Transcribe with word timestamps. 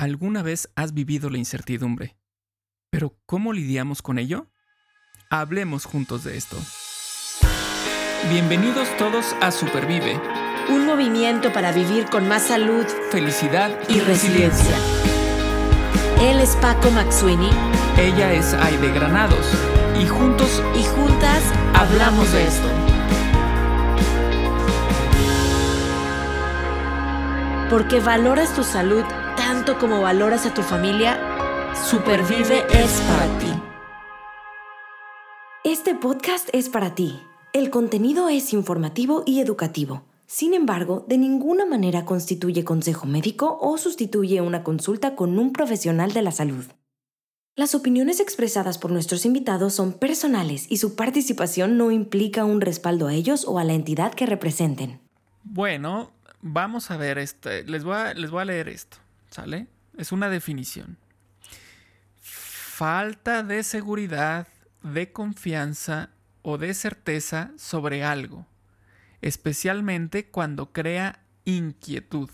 Alguna 0.00 0.44
vez 0.44 0.70
has 0.76 0.94
vivido 0.94 1.28
la 1.28 1.38
incertidumbre, 1.38 2.16
pero 2.88 3.16
¿cómo 3.26 3.52
lidiamos 3.52 4.00
con 4.00 4.20
ello? 4.20 4.46
Hablemos 5.28 5.86
juntos 5.86 6.22
de 6.22 6.36
esto. 6.36 6.56
Bienvenidos 8.30 8.96
todos 8.96 9.34
a 9.40 9.50
Supervive, 9.50 10.14
Un 10.70 10.86
movimiento 10.86 11.52
para 11.52 11.72
vivir 11.72 12.04
con 12.04 12.28
más 12.28 12.44
salud 12.44 12.86
felicidad 13.10 13.76
y 13.88 13.98
resiliencia. 13.98 14.76
Él 16.20 16.38
es 16.38 16.54
Paco 16.56 16.92
Maxuini 16.92 17.50
Ella 17.96 18.32
es 18.32 18.54
Aide 18.54 18.92
Granados 18.92 19.46
y 20.00 20.06
juntos 20.06 20.62
y 20.76 20.84
juntas 20.84 21.42
hablamos 21.74 22.32
de 22.32 22.46
esto. 22.46 22.68
Porque 27.68 27.98
valoras 27.98 28.54
tu 28.54 28.62
salud 28.62 29.04
tanto 29.48 29.78
como 29.78 30.02
valoras 30.02 30.44
a 30.44 30.52
tu 30.52 30.60
familia, 30.60 31.18
Supervive 31.74 32.66
es 32.68 33.00
para 33.00 33.38
ti. 33.38 33.46
Este 35.64 35.94
podcast 35.94 36.50
es 36.52 36.68
para 36.68 36.94
ti. 36.94 37.18
El 37.54 37.70
contenido 37.70 38.28
es 38.28 38.52
informativo 38.52 39.22
y 39.24 39.40
educativo. 39.40 40.02
Sin 40.26 40.52
embargo, 40.52 41.06
de 41.08 41.16
ninguna 41.16 41.64
manera 41.64 42.04
constituye 42.04 42.62
consejo 42.62 43.06
médico 43.06 43.56
o 43.62 43.78
sustituye 43.78 44.42
una 44.42 44.62
consulta 44.62 45.16
con 45.16 45.38
un 45.38 45.54
profesional 45.54 46.12
de 46.12 46.20
la 46.20 46.30
salud. 46.30 46.66
Las 47.56 47.74
opiniones 47.74 48.20
expresadas 48.20 48.76
por 48.76 48.90
nuestros 48.90 49.24
invitados 49.24 49.72
son 49.72 49.94
personales 49.94 50.66
y 50.68 50.76
su 50.76 50.94
participación 50.94 51.78
no 51.78 51.90
implica 51.90 52.44
un 52.44 52.60
respaldo 52.60 53.06
a 53.06 53.14
ellos 53.14 53.46
o 53.46 53.58
a 53.58 53.64
la 53.64 53.72
entidad 53.72 54.12
que 54.12 54.26
representen. 54.26 55.00
Bueno, 55.42 56.10
vamos 56.42 56.90
a 56.90 56.98
ver 56.98 57.16
este. 57.16 57.64
Les 57.64 57.82
voy 57.82 57.94
a, 57.94 58.12
les 58.12 58.30
voy 58.30 58.42
a 58.42 58.44
leer 58.44 58.68
esto, 58.68 58.98
¿sale? 59.30 59.66
Es 59.96 60.12
una 60.12 60.28
definición. 60.28 60.96
Falta 62.20 63.42
de 63.42 63.62
seguridad, 63.62 64.46
de 64.82 65.12
confianza 65.12 66.10
o 66.42 66.58
de 66.58 66.72
certeza 66.74 67.50
sobre 67.56 68.04
algo, 68.04 68.46
especialmente 69.20 70.26
cuando 70.26 70.72
crea 70.72 71.20
inquietud. 71.44 72.30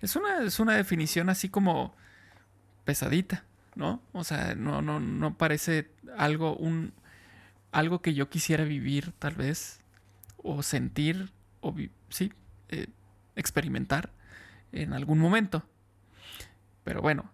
Es 0.00 0.16
una, 0.16 0.42
es 0.42 0.58
una 0.60 0.74
definición 0.74 1.28
así 1.28 1.48
como 1.48 1.94
pesadita, 2.84 3.44
¿no? 3.74 4.02
O 4.12 4.24
sea, 4.24 4.54
no, 4.54 4.82
no, 4.82 5.00
no 5.00 5.36
parece 5.36 5.90
algo, 6.16 6.56
un, 6.56 6.92
algo 7.72 8.02
que 8.02 8.14
yo 8.14 8.28
quisiera 8.28 8.64
vivir, 8.64 9.12
tal 9.18 9.34
vez, 9.34 9.80
o 10.38 10.62
sentir, 10.62 11.32
o 11.60 11.74
sí, 12.08 12.32
eh, 12.68 12.86
experimentar 13.36 14.10
en 14.82 14.92
algún 14.92 15.18
momento. 15.18 15.64
Pero 16.84 17.00
bueno, 17.00 17.30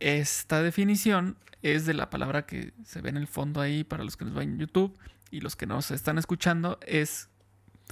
esta 0.00 0.62
definición 0.62 1.36
es 1.62 1.86
de 1.86 1.94
la 1.94 2.10
palabra 2.10 2.46
que 2.46 2.72
se 2.84 3.00
ve 3.00 3.10
en 3.10 3.16
el 3.16 3.26
fondo 3.26 3.60
ahí 3.60 3.84
para 3.84 4.04
los 4.04 4.16
que 4.16 4.24
nos 4.24 4.34
ven 4.34 4.52
en 4.52 4.58
YouTube 4.58 4.96
y 5.30 5.40
los 5.40 5.56
que 5.56 5.66
nos 5.66 5.90
están 5.90 6.18
escuchando, 6.18 6.78
es 6.86 7.28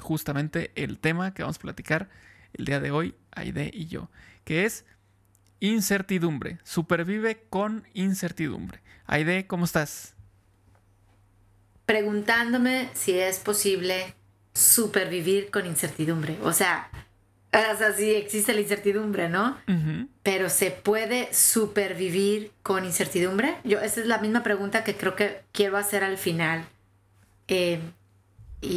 justamente 0.01 0.73
el 0.75 0.99
tema 0.99 1.35
que 1.35 1.43
vamos 1.43 1.59
a 1.59 1.61
platicar 1.61 2.09
el 2.55 2.65
día 2.65 2.81
de 2.81 2.91
hoy, 2.91 3.15
Aide 3.33 3.71
y 3.73 3.87
yo, 3.87 4.11
que 4.45 4.65
es 4.65 4.85
incertidumbre. 5.61 6.59
Supervive 6.65 7.45
con 7.51 7.87
incertidumbre. 7.93 8.81
Aide, 9.07 9.47
¿cómo 9.47 9.65
estás? 9.65 10.17
preguntándome 11.87 12.91
si 12.95 13.19
es 13.19 13.39
posible 13.39 14.15
supervivir 14.53 15.51
con 15.51 15.65
incertidumbre. 15.67 16.37
O 16.43 16.53
sea, 16.53 16.91
o 17.75 17.79
sea, 17.79 17.93
sí 17.93 18.11
existe 18.15 18.53
la 18.53 18.61
incertidumbre, 18.61 19.29
¿no? 19.29 19.57
Pero 20.23 20.49
¿se 20.51 20.71
puede 20.71 21.33
supervivir 21.33 22.51
con 22.63 22.85
incertidumbre? 22.85 23.57
Yo, 23.65 23.81
esa 23.81 24.01
es 24.01 24.07
la 24.07 24.19
misma 24.19 24.43
pregunta 24.43 24.85
que 24.85 24.97
creo 24.97 25.15
que 25.17 25.41
quiero 25.53 25.77
hacer 25.77 26.05
al 26.05 26.19
final. 26.19 26.65
Eh, 27.49 27.81
y, 28.61 28.69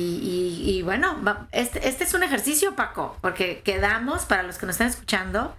y- 0.65 0.69
y 0.77 0.81
bueno, 0.83 1.17
este, 1.51 1.87
este 1.87 2.03
es 2.03 2.13
un 2.13 2.23
ejercicio, 2.23 2.75
Paco, 2.75 3.17
porque 3.21 3.61
quedamos, 3.63 4.25
para 4.25 4.43
los 4.43 4.57
que 4.57 4.65
nos 4.65 4.75
están 4.75 4.87
escuchando, 4.89 5.55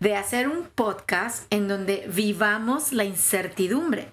de 0.00 0.16
hacer 0.16 0.48
un 0.48 0.64
podcast 0.74 1.44
en 1.50 1.66
donde 1.68 2.08
vivamos 2.12 2.92
la 2.92 3.04
incertidumbre. 3.04 4.08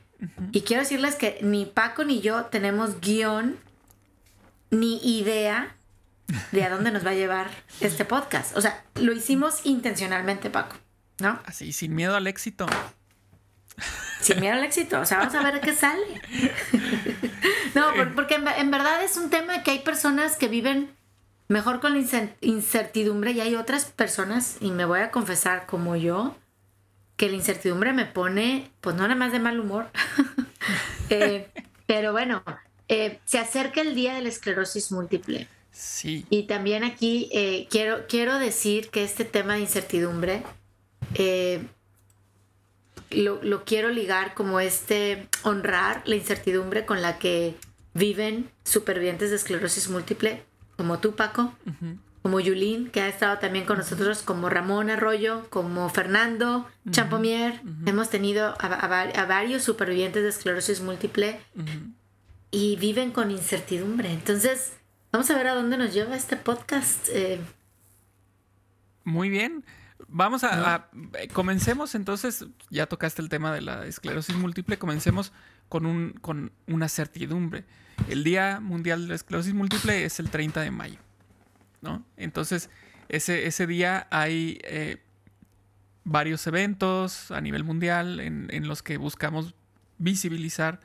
Y 0.51 0.61
quiero 0.61 0.83
decirles 0.83 1.15
que 1.15 1.39
ni 1.41 1.65
Paco 1.65 2.03
ni 2.03 2.21
yo 2.21 2.45
tenemos 2.45 2.99
guion 3.01 3.57
ni 4.69 4.97
idea 5.17 5.75
de 6.51 6.63
a 6.63 6.69
dónde 6.69 6.91
nos 6.91 7.05
va 7.05 7.11
a 7.11 7.15
llevar 7.15 7.49
este 7.79 8.05
podcast. 8.05 8.55
O 8.57 8.61
sea, 8.61 8.83
lo 8.95 9.11
hicimos 9.13 9.65
intencionalmente, 9.65 10.49
Paco, 10.49 10.75
¿no? 11.19 11.39
Así, 11.45 11.73
sin 11.73 11.95
miedo 11.95 12.15
al 12.15 12.27
éxito. 12.27 12.65
Sin 14.21 14.39
miedo 14.39 14.53
al 14.55 14.63
éxito. 14.63 14.99
O 14.99 15.05
sea, 15.05 15.19
vamos 15.19 15.35
a 15.35 15.43
ver 15.43 15.61
qué 15.61 15.73
sale. 15.73 16.21
no, 17.75 17.93
por- 17.95 18.13
porque 18.15 18.35
en, 18.35 18.71
verdad 18.71 19.03
es 19.03 19.17
un 19.17 19.29
tema 19.29 19.63
que 19.63 19.71
hay 19.71 19.79
personas 19.79 20.35
que 20.35 20.47
viven 20.47 20.91
mejor 21.47 21.79
con 21.81 21.93
la 21.93 22.29
incertidumbre 22.41 23.31
y 23.31 23.41
hay 23.41 23.55
otras 23.55 23.85
personas, 23.85 24.57
y 24.61 24.71
me 24.71 24.85
voy 24.85 25.01
a 25.01 25.11
confesar 25.11 25.65
como 25.65 25.95
yo, 25.97 26.35
que 27.17 27.27
la 27.29 27.35
incertidumbre 27.35 27.91
me 27.93 28.05
pone, 28.05 28.71
pues 28.79 28.95
no 28.95 29.03
nada 29.03 29.15
más 29.15 29.31
de 29.31 29.39
mal 29.39 29.59
humor. 29.59 29.89
Eh, 31.09 31.49
pero 31.87 32.13
bueno, 32.13 32.41
eh, 32.87 33.19
se 33.25 33.37
acerca 33.37 33.81
el 33.81 33.95
día 33.95 34.13
de 34.13 34.21
la 34.21 34.29
esclerosis 34.29 34.93
múltiple. 34.93 35.49
Sí. 35.71 36.25
Y 36.29 36.43
también 36.43 36.83
aquí 36.83 37.29
eh, 37.31 37.67
quiero, 37.69 38.05
quiero 38.07 38.37
decir 38.39 38.89
que 38.89 39.03
este 39.03 39.25
tema 39.25 39.55
de 39.55 39.61
incertidumbre 39.61 40.43
eh, 41.15 41.65
lo, 43.09 43.41
lo 43.43 43.63
quiero 43.65 43.89
ligar 43.89 44.33
como 44.33 44.59
este 44.59 45.27
honrar 45.43 46.01
la 46.05 46.15
incertidumbre 46.15 46.85
con 46.85 47.01
la 47.01 47.17
que 47.19 47.55
viven 47.93 48.49
supervivientes 48.63 49.29
de 49.31 49.35
esclerosis 49.35 49.89
múltiple, 49.89 50.43
como 50.77 50.99
tú, 50.99 51.15
Paco, 51.15 51.53
como 52.21 52.39
Yulín, 52.39 52.89
que 52.89 53.01
ha 53.01 53.07
estado 53.09 53.37
también 53.39 53.65
con 53.65 53.77
nosotros, 53.79 54.21
como 54.21 54.49
Ramón 54.49 54.89
Arroyo, 54.89 55.45
como 55.49 55.89
Fernando 55.89 56.67
Champomier. 56.89 57.61
Hemos 57.85 58.09
tenido 58.09 58.55
a, 58.59 58.67
a 58.67 58.87
va- 58.87 59.01
a 59.01 59.25
varios 59.25 59.63
supervivientes 59.63 60.23
de 60.23 60.29
esclerosis 60.29 60.79
múltiple 60.81 61.39
y 62.51 62.75
viven 62.77 63.11
con 63.11 63.29
incertidumbre. 63.31 64.11
Entonces, 64.11 64.73
vamos 65.11 65.29
a 65.29 65.35
ver 65.35 65.47
a 65.47 65.53
dónde 65.55 65.77
nos 65.77 65.93
lleva 65.93 66.15
este 66.15 66.35
podcast. 66.37 67.07
Eh, 67.11 67.39
Muy 69.03 69.29
bien. 69.29 69.63
Vamos 70.07 70.43
a, 70.43 70.75
a- 70.75 70.89
eh, 71.19 71.27
comencemos 71.29 71.95
entonces, 71.95 72.45
ya 72.69 72.87
tocaste 72.87 73.21
el 73.21 73.29
tema 73.29 73.53
de 73.53 73.61
la 73.61 73.85
esclerosis 73.85 74.35
múltiple, 74.35 74.77
comencemos 74.77 75.31
con, 75.69 75.85
un, 75.85 76.13
con 76.13 76.51
una 76.67 76.89
certidumbre. 76.89 77.65
El 78.09 78.23
Día 78.23 78.59
Mundial 78.59 79.03
de 79.03 79.09
la 79.09 79.15
Esclerosis 79.15 79.53
Múltiple 79.53 80.03
es 80.05 80.19
el 80.19 80.29
30 80.31 80.61
de 80.61 80.71
mayo, 80.71 80.97
¿no? 81.81 82.03
Entonces, 82.17 82.69
ese, 83.09 83.45
ese 83.45 83.67
día 83.67 84.07
hay 84.09 84.59
eh, 84.63 84.97
varios 86.03 86.45
eventos 86.47 87.29
a 87.29 87.39
nivel 87.41 87.63
mundial 87.63 88.19
en, 88.19 88.47
en 88.51 88.67
los 88.67 88.81
que 88.81 88.97
buscamos 88.97 89.53
visibilizar 89.99 90.79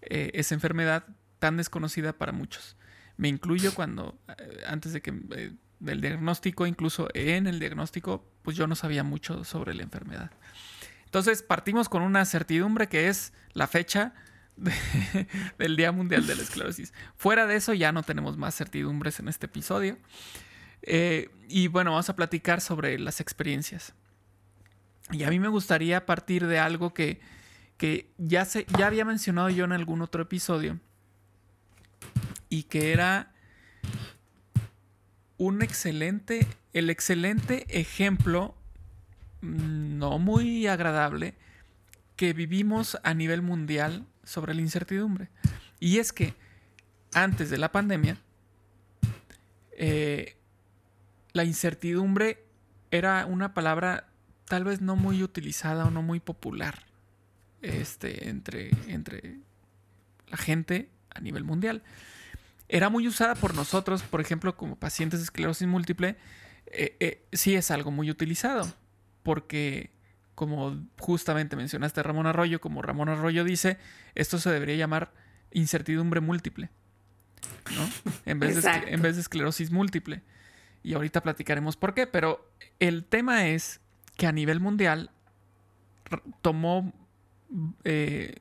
eh, 0.00 0.30
esa 0.34 0.54
enfermedad 0.54 1.04
tan 1.38 1.58
desconocida 1.58 2.14
para 2.14 2.32
muchos. 2.32 2.76
Me 3.16 3.28
incluyo 3.28 3.74
cuando, 3.74 4.18
eh, 4.38 4.62
antes 4.66 4.92
de 4.92 5.00
que 5.02 5.12
eh, 5.36 5.52
del 5.80 6.00
diagnóstico, 6.00 6.66
incluso 6.66 7.08
en 7.14 7.46
el 7.46 7.58
diagnóstico, 7.60 8.28
pues 8.42 8.56
yo 8.56 8.66
no 8.66 8.74
sabía 8.74 9.04
mucho 9.04 9.44
sobre 9.44 9.74
la 9.74 9.82
enfermedad. 9.82 10.30
Entonces 11.04 11.42
partimos 11.42 11.88
con 11.88 12.02
una 12.02 12.24
certidumbre 12.24 12.88
que 12.88 13.08
es 13.08 13.32
la 13.52 13.66
fecha 13.66 14.14
de- 14.56 14.72
del 15.58 15.76
Día 15.76 15.92
Mundial 15.92 16.26
de 16.26 16.34
la 16.34 16.42
Esclerosis. 16.42 16.92
Fuera 17.16 17.46
de 17.46 17.56
eso 17.56 17.72
ya 17.74 17.92
no 17.92 18.02
tenemos 18.02 18.36
más 18.36 18.54
certidumbres 18.56 19.20
en 19.20 19.28
este 19.28 19.46
episodio. 19.46 19.96
Eh, 20.82 21.30
y 21.48 21.68
bueno, 21.68 21.92
vamos 21.92 22.08
a 22.10 22.16
platicar 22.16 22.60
sobre 22.60 22.98
las 22.98 23.20
experiencias. 23.20 23.94
Y 25.12 25.22
a 25.24 25.30
mí 25.30 25.38
me 25.38 25.48
gustaría 25.48 26.04
partir 26.06 26.46
de 26.46 26.58
algo 26.58 26.92
que, 26.94 27.20
que 27.76 28.10
ya, 28.18 28.44
se, 28.44 28.66
ya 28.78 28.86
había 28.86 29.04
mencionado 29.04 29.50
yo 29.50 29.64
en 29.64 29.72
algún 29.72 30.02
otro 30.02 30.22
episodio 30.22 30.80
y 32.48 32.64
que 32.64 32.92
era 32.92 33.32
un 35.36 35.62
excelente, 35.62 36.46
el 36.72 36.90
excelente 36.90 37.66
ejemplo, 37.68 38.54
mm, 39.40 39.98
no 39.98 40.18
muy 40.18 40.66
agradable, 40.66 41.34
que 42.16 42.32
vivimos 42.32 42.98
a 43.02 43.14
nivel 43.14 43.42
mundial 43.42 44.06
sobre 44.22 44.54
la 44.54 44.60
incertidumbre. 44.60 45.28
Y 45.80 45.98
es 45.98 46.12
que 46.12 46.34
antes 47.12 47.50
de 47.50 47.58
la 47.58 47.72
pandemia, 47.72 48.16
eh, 49.76 50.36
la 51.32 51.44
incertidumbre 51.44 52.44
era 52.90 53.26
una 53.26 53.54
palabra 53.54 54.08
tal 54.46 54.64
vez 54.64 54.80
no 54.80 54.94
muy 54.94 55.22
utilizada 55.22 55.86
o 55.86 55.90
no 55.90 56.02
muy 56.02 56.20
popular 56.20 56.84
este, 57.60 58.28
entre, 58.28 58.70
entre 58.88 59.38
la 60.28 60.36
gente 60.36 60.90
a 61.10 61.20
nivel 61.20 61.44
mundial. 61.44 61.82
Era 62.68 62.88
muy 62.88 63.06
usada 63.06 63.34
por 63.34 63.54
nosotros, 63.54 64.02
por 64.02 64.20
ejemplo, 64.20 64.56
como 64.56 64.76
pacientes 64.76 65.20
de 65.20 65.24
esclerosis 65.24 65.66
múltiple, 65.68 66.16
eh, 66.66 66.96
eh, 67.00 67.24
sí 67.32 67.54
es 67.54 67.70
algo 67.70 67.90
muy 67.90 68.10
utilizado. 68.10 68.72
porque, 69.22 69.90
como 70.34 70.76
justamente 70.98 71.56
mencionaste 71.56 72.02
Ramón 72.02 72.26
Arroyo, 72.26 72.60
como 72.60 72.82
Ramón 72.82 73.08
Arroyo 73.08 73.42
dice, 73.42 73.78
esto 74.14 74.38
se 74.38 74.50
debería 74.50 74.76
llamar 74.76 75.12
incertidumbre 75.50 76.20
múltiple, 76.20 76.68
¿no? 77.74 78.12
En 78.26 78.38
vez, 78.38 78.62
de, 78.62 78.70
en 78.88 79.00
vez 79.00 79.16
de 79.16 79.22
esclerosis 79.22 79.70
múltiple. 79.70 80.22
Y 80.82 80.92
ahorita 80.92 81.22
platicaremos 81.22 81.76
por 81.76 81.94
qué, 81.94 82.06
pero 82.06 82.46
el 82.78 83.04
tema 83.04 83.46
es 83.48 83.80
que 84.16 84.26
a 84.26 84.32
nivel 84.32 84.60
mundial 84.60 85.10
tomó 86.42 86.92
eh, 87.84 88.34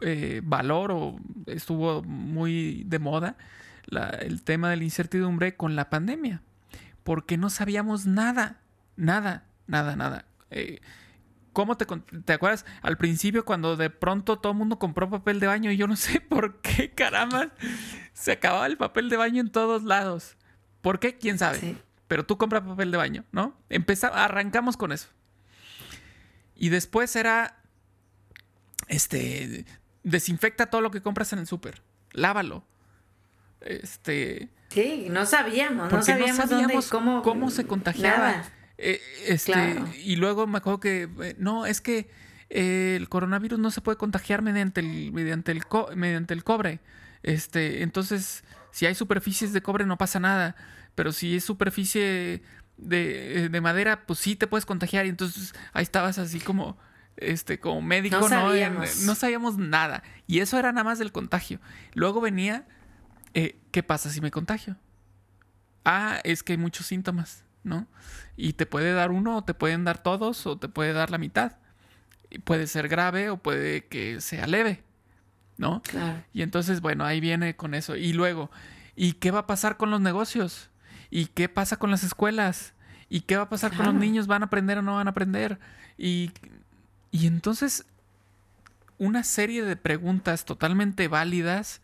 eh, 0.00 0.40
valor 0.44 0.92
o 0.92 1.16
estuvo 1.46 2.02
muy 2.02 2.84
de 2.84 2.98
moda 2.98 3.36
el 4.20 4.42
tema 4.42 4.70
de 4.70 4.76
la 4.76 4.84
incertidumbre 4.84 5.56
con 5.56 5.76
la 5.76 5.90
pandemia, 5.90 6.42
porque 7.04 7.36
no 7.36 7.50
sabíamos 7.50 8.06
nada, 8.06 8.60
nada, 8.96 9.44
nada, 9.66 9.96
nada. 9.96 10.24
Eh, 10.50 10.80
¿Cómo 11.52 11.76
te, 11.76 11.86
te 12.24 12.32
acuerdas 12.32 12.66
al 12.82 12.98
principio 12.98 13.44
cuando 13.44 13.76
de 13.76 13.88
pronto 13.88 14.38
todo 14.38 14.52
el 14.52 14.58
mundo 14.58 14.78
compró 14.78 15.08
papel 15.08 15.40
de 15.40 15.46
baño 15.46 15.70
y 15.70 15.76
yo 15.76 15.86
no 15.86 15.96
sé 15.96 16.20
por 16.20 16.60
qué, 16.60 16.90
caramba, 16.90 17.52
se 18.12 18.32
acababa 18.32 18.66
el 18.66 18.76
papel 18.76 19.08
de 19.08 19.16
baño 19.16 19.40
en 19.40 19.50
todos 19.50 19.84
lados? 19.84 20.36
¿Por 20.82 20.98
qué? 20.98 21.16
¿Quién 21.16 21.38
sabe? 21.38 21.76
Pero 22.08 22.26
tú 22.26 22.36
compras 22.38 22.62
papel 22.62 22.90
de 22.90 22.96
baño, 22.96 23.24
¿no? 23.32 23.56
Empezamos, 23.68 24.16
arrancamos 24.16 24.76
con 24.76 24.92
eso. 24.92 25.08
Y 26.54 26.68
después 26.68 27.14
era, 27.16 27.58
este, 28.88 29.64
desinfecta 30.02 30.66
todo 30.66 30.80
lo 30.80 30.90
que 30.90 31.02
compras 31.02 31.32
en 31.32 31.40
el 31.40 31.46
súper, 31.46 31.82
lávalo. 32.12 32.64
Este. 33.60 34.48
Sí, 34.68 35.08
no 35.10 35.26
sabíamos, 35.26 35.92
no 35.92 36.02
sabíamos, 36.02 36.88
cómo, 36.88 37.22
cómo 37.22 37.50
se 37.50 37.66
contagiaba. 37.66 38.44
Eh, 38.78 39.00
este, 39.26 39.76
Y 40.04 40.16
luego 40.16 40.46
me 40.46 40.58
acuerdo 40.58 40.80
que, 40.80 41.08
eh, 41.22 41.34
no, 41.38 41.66
es 41.66 41.80
que 41.80 42.10
eh, 42.50 42.94
el 42.96 43.08
coronavirus 43.08 43.58
no 43.58 43.70
se 43.70 43.80
puede 43.80 43.96
contagiar 43.96 44.42
mediante 44.42 44.80
el, 44.80 45.12
mediante 45.12 45.52
el, 45.52 45.62
mediante 45.94 46.34
el 46.34 46.44
cobre. 46.44 46.80
Este, 47.22 47.82
entonces, 47.82 48.44
si 48.70 48.86
hay 48.86 48.94
superficies 48.94 49.52
de 49.52 49.62
cobre 49.62 49.86
no 49.86 49.98
pasa 49.98 50.20
nada, 50.20 50.56
pero 50.94 51.12
si 51.12 51.36
es 51.36 51.44
superficie 51.44 52.42
de, 52.76 53.48
de 53.48 53.60
madera, 53.60 54.06
pues 54.06 54.18
sí 54.18 54.36
te 54.36 54.46
puedes 54.46 54.66
contagiar. 54.66 55.06
Y 55.06 55.10
entonces 55.10 55.54
ahí 55.72 55.82
estabas 55.82 56.18
así 56.18 56.40
como, 56.40 56.76
este, 57.16 57.58
como 57.60 57.82
médico, 57.82 58.18
no 58.18 58.28
sabíamos. 58.28 59.02
no 59.02 59.14
sabíamos 59.14 59.58
nada. 59.58 60.02
Y 60.26 60.40
eso 60.40 60.58
era 60.58 60.72
nada 60.72 60.84
más 60.84 60.98
del 60.98 61.12
contagio. 61.12 61.60
Luego 61.94 62.20
venía 62.20 62.66
eh, 63.36 63.60
¿qué 63.70 63.82
pasa 63.82 64.08
si 64.08 64.22
me 64.22 64.30
contagio? 64.30 64.76
Ah, 65.84 66.20
es 66.24 66.42
que 66.42 66.54
hay 66.54 66.56
muchos 66.56 66.86
síntomas, 66.86 67.44
¿no? 67.64 67.86
Y 68.34 68.54
te 68.54 68.64
puede 68.64 68.94
dar 68.94 69.10
uno, 69.10 69.36
o 69.36 69.44
te 69.44 69.52
pueden 69.52 69.84
dar 69.84 70.02
todos, 70.02 70.46
o 70.46 70.56
te 70.56 70.70
puede 70.70 70.94
dar 70.94 71.10
la 71.10 71.18
mitad. 71.18 71.58
Y 72.30 72.38
puede 72.38 72.66
ser 72.66 72.88
grave 72.88 73.28
o 73.28 73.36
puede 73.36 73.88
que 73.88 74.22
sea 74.22 74.46
leve, 74.46 74.84
¿no? 75.58 75.82
Claro. 75.82 76.24
Y 76.32 76.40
entonces, 76.40 76.80
bueno, 76.80 77.04
ahí 77.04 77.20
viene 77.20 77.56
con 77.56 77.74
eso. 77.74 77.94
Y 77.94 78.14
luego, 78.14 78.50
¿y 78.94 79.12
qué 79.12 79.32
va 79.32 79.40
a 79.40 79.46
pasar 79.46 79.76
con 79.76 79.90
los 79.90 80.00
negocios? 80.00 80.70
¿Y 81.10 81.26
qué 81.26 81.50
pasa 81.50 81.76
con 81.76 81.90
las 81.90 82.04
escuelas? 82.04 82.72
¿Y 83.10 83.20
qué 83.20 83.36
va 83.36 83.42
a 83.42 83.48
pasar 83.50 83.76
con 83.76 83.84
los 83.84 83.94
niños? 83.94 84.28
¿Van 84.28 84.44
a 84.44 84.46
aprender 84.46 84.78
o 84.78 84.82
no 84.82 84.94
van 84.94 85.08
a 85.08 85.10
aprender? 85.10 85.58
Y, 85.98 86.30
y 87.16 87.26
entonces, 87.26 87.86
una 88.98 89.24
serie 89.24 89.64
de 89.64 89.74
preguntas 89.74 90.44
totalmente 90.44 91.08
válidas 91.08 91.80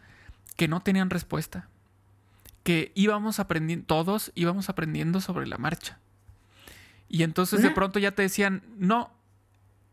que 0.57 0.69
no 0.69 0.81
tenían 0.81 1.09
respuesta, 1.09 1.71
que 2.65 2.93
íbamos 2.95 3.41
aprendiendo, 3.41 3.87
todos 3.87 4.31
íbamos 4.35 4.69
aprendiendo 4.69 5.23
sobre 5.23 5.47
la 5.47 5.57
marcha. 5.57 5.99
Y 7.09 7.23
entonces 7.23 7.63
de 7.63 7.71
pronto 7.71 7.99
ya 7.99 8.11
te 8.13 8.21
decían, 8.21 8.63
no, 8.77 9.11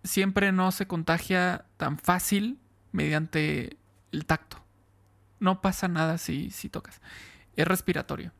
siempre 0.03 0.51
no 0.51 0.73
se 0.73 0.87
contagia 0.87 1.63
tan 1.77 1.97
fácil 1.97 2.59
mediante 2.91 3.77
el 4.11 4.25
tacto. 4.25 4.61
No 5.39 5.61
pasa 5.61 5.87
nada 5.87 6.17
si, 6.17 6.51
si 6.51 6.67
tocas. 6.67 6.99
Es 7.55 7.65
respiratorio. 7.65 8.33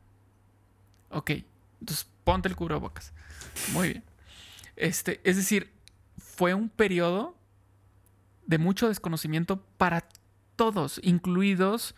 Ok, 1.12 1.32
entonces 1.80 2.10
ponte 2.26 2.50
el 2.50 2.58
cubrebocas. 2.58 3.14
Muy 3.72 3.88
bien. 3.88 4.04
Este, 4.76 5.22
es 5.24 5.38
decir, 5.38 5.79
fue 6.40 6.54
un 6.54 6.70
periodo 6.70 7.36
de 8.46 8.60
mucho 8.60 8.88
desconocimiento 8.88 9.62
para 9.78 10.08
todos, 10.56 11.02
incluidos 11.04 11.96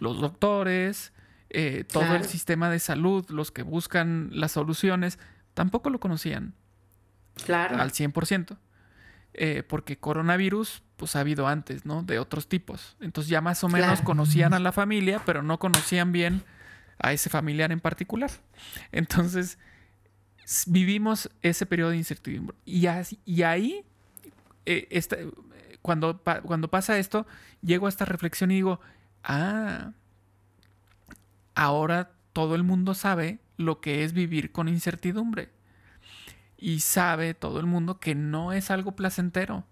los 0.00 0.20
doctores, 0.20 1.12
eh, 1.50 1.84
todo 1.84 2.16
el 2.16 2.24
sistema 2.24 2.68
de 2.68 2.80
salud, 2.80 3.24
los 3.28 3.52
que 3.52 3.62
buscan 3.62 4.30
las 4.32 4.50
soluciones, 4.50 5.20
tampoco 5.54 5.90
lo 5.90 6.00
conocían. 6.00 6.54
Claro. 7.44 7.80
Al 7.80 7.92
100%. 7.92 8.58
Eh, 9.34 9.62
porque 9.62 9.96
coronavirus, 10.00 10.82
pues 10.96 11.14
ha 11.14 11.20
habido 11.20 11.46
antes, 11.46 11.86
¿no? 11.86 12.02
De 12.02 12.18
otros 12.18 12.48
tipos. 12.48 12.96
Entonces 12.98 13.30
ya 13.30 13.40
más 13.40 13.62
o 13.62 13.68
menos 13.68 14.02
conocían 14.02 14.52
a 14.52 14.58
la 14.58 14.72
familia, 14.72 15.22
pero 15.24 15.44
no 15.44 15.60
conocían 15.60 16.10
bien 16.10 16.42
a 16.98 17.12
ese 17.12 17.30
familiar 17.30 17.70
en 17.70 17.78
particular. 17.78 18.32
Entonces, 18.90 19.60
vivimos 20.66 21.30
ese 21.42 21.66
periodo 21.66 21.90
de 21.90 21.96
incertidumbre. 21.96 22.56
Y, 22.64 22.86
y 23.24 23.42
ahí, 23.42 23.84
eh, 24.64 25.02
cuando, 25.82 26.20
cuando 26.44 26.68
pasa 26.68 26.98
esto, 26.98 27.26
llego 27.62 27.86
a 27.86 27.88
esta 27.88 28.04
reflexión 28.04 28.50
y 28.50 28.56
digo, 28.56 28.80
ah, 29.24 29.92
ahora 31.54 32.10
todo 32.32 32.54
el 32.54 32.62
mundo 32.62 32.94
sabe 32.94 33.38
lo 33.56 33.80
que 33.80 34.04
es 34.04 34.12
vivir 34.12 34.52
con 34.52 34.68
incertidumbre. 34.68 35.50
Y 36.58 36.80
sabe 36.80 37.34
todo 37.34 37.60
el 37.60 37.66
mundo 37.66 37.98
que 37.98 38.14
no 38.14 38.52
es 38.52 38.70
algo 38.70 38.92
placentero. 38.92 39.64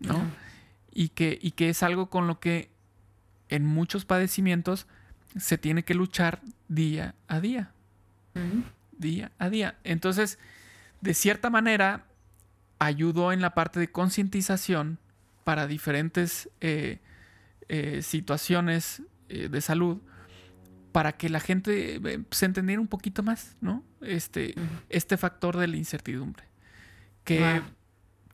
¿No? 0.00 0.22
Y, 0.92 1.10
que, 1.10 1.38
y 1.40 1.52
que 1.52 1.70
es 1.70 1.82
algo 1.82 2.10
con 2.10 2.26
lo 2.26 2.40
que 2.40 2.70
en 3.48 3.64
muchos 3.64 4.04
padecimientos 4.04 4.86
se 5.38 5.58
tiene 5.58 5.84
que 5.84 5.94
luchar 5.94 6.40
día 6.68 7.14
a 7.28 7.40
día. 7.40 7.70
Día 8.98 9.32
a 9.38 9.50
día. 9.50 9.78
Entonces, 9.84 10.38
de 11.00 11.14
cierta 11.14 11.50
manera, 11.50 12.06
ayudó 12.78 13.32
en 13.32 13.40
la 13.40 13.54
parte 13.54 13.80
de 13.80 13.90
concientización 13.90 14.98
para 15.44 15.66
diferentes 15.66 16.48
eh, 16.60 17.00
eh, 17.68 18.02
situaciones 18.02 19.02
eh, 19.28 19.48
de 19.48 19.60
salud 19.60 19.98
para 20.92 21.12
que 21.12 21.28
la 21.28 21.40
gente 21.40 22.00
se 22.30 22.46
entendiera 22.46 22.80
un 22.80 22.86
poquito 22.86 23.22
más, 23.22 23.56
¿no? 23.60 23.82
Este, 24.00 24.54
este 24.88 25.16
factor 25.16 25.56
de 25.56 25.66
la 25.66 25.76
incertidumbre. 25.76 26.44
Que 27.24 27.62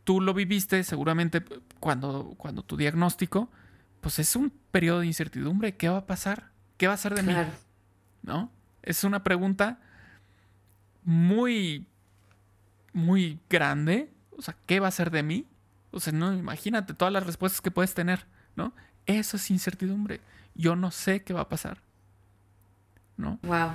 tú 0.05 0.21
lo 0.21 0.35
viviste 0.35 0.85
seguramente 0.85 1.43
cuando, 1.79 2.35
cuando 2.37 2.63
tu 2.63 2.77
diagnóstico, 2.77 3.51
pues 4.01 4.19
es 4.19 4.37
un 4.37 4.53
periodo 4.71 5.01
de 5.01 5.07
incertidumbre. 5.07 5.77
¿Qué 5.77 5.89
va 5.89 5.99
a 5.99 6.07
pasar? 6.07 6.51
¿Qué 6.77 6.87
va 6.87 6.95
a 6.95 6.99
ser 6.99 7.15
de 7.15 7.23
mí? 7.23 7.35
¿No? 8.23 8.53
Es 8.83 9.05
una 9.05 9.23
pregunta 9.23 9.81
muy, 11.05 11.87
muy 12.93 13.39
grande, 13.49 14.13
o 14.37 14.43
sea, 14.43 14.57
¿qué 14.67 14.81
va 14.81 14.89
a 14.89 14.93
ser 14.93 15.11
de 15.11 15.23
mí? 15.23 15.47
O 15.91 16.01
sea, 16.01 16.13
no, 16.13 16.33
imagínate 16.33 16.95
todas 16.95 17.13
las 17.13 17.27
respuestas 17.27 17.61
que 17.61 17.71
puedes 17.71 17.95
tener, 17.95 18.27
¿no? 18.57 18.73
Eso 19.07 19.37
es 19.37 19.51
incertidumbre. 19.51 20.21
Yo 20.55 20.77
no 20.77 20.91
sé 20.91 21.23
qué 21.23 21.33
va 21.33 21.43
a 21.43 21.49
pasar. 21.49 21.79
¿No? 23.17 23.39
Wow. 23.43 23.73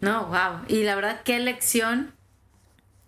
No, 0.00 0.26
wow. 0.26 0.64
Y 0.68 0.82
la 0.84 0.94
verdad, 0.94 1.22
qué 1.24 1.38
lección 1.40 2.12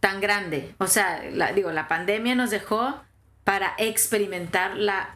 tan 0.01 0.21
grande. 0.21 0.75
O 0.79 0.87
sea, 0.87 1.21
digo, 1.55 1.71
la 1.71 1.87
pandemia 1.87 2.35
nos 2.35 2.51
dejó 2.51 3.01
para 3.45 3.75
experimentar 3.79 4.77
la, 4.77 5.15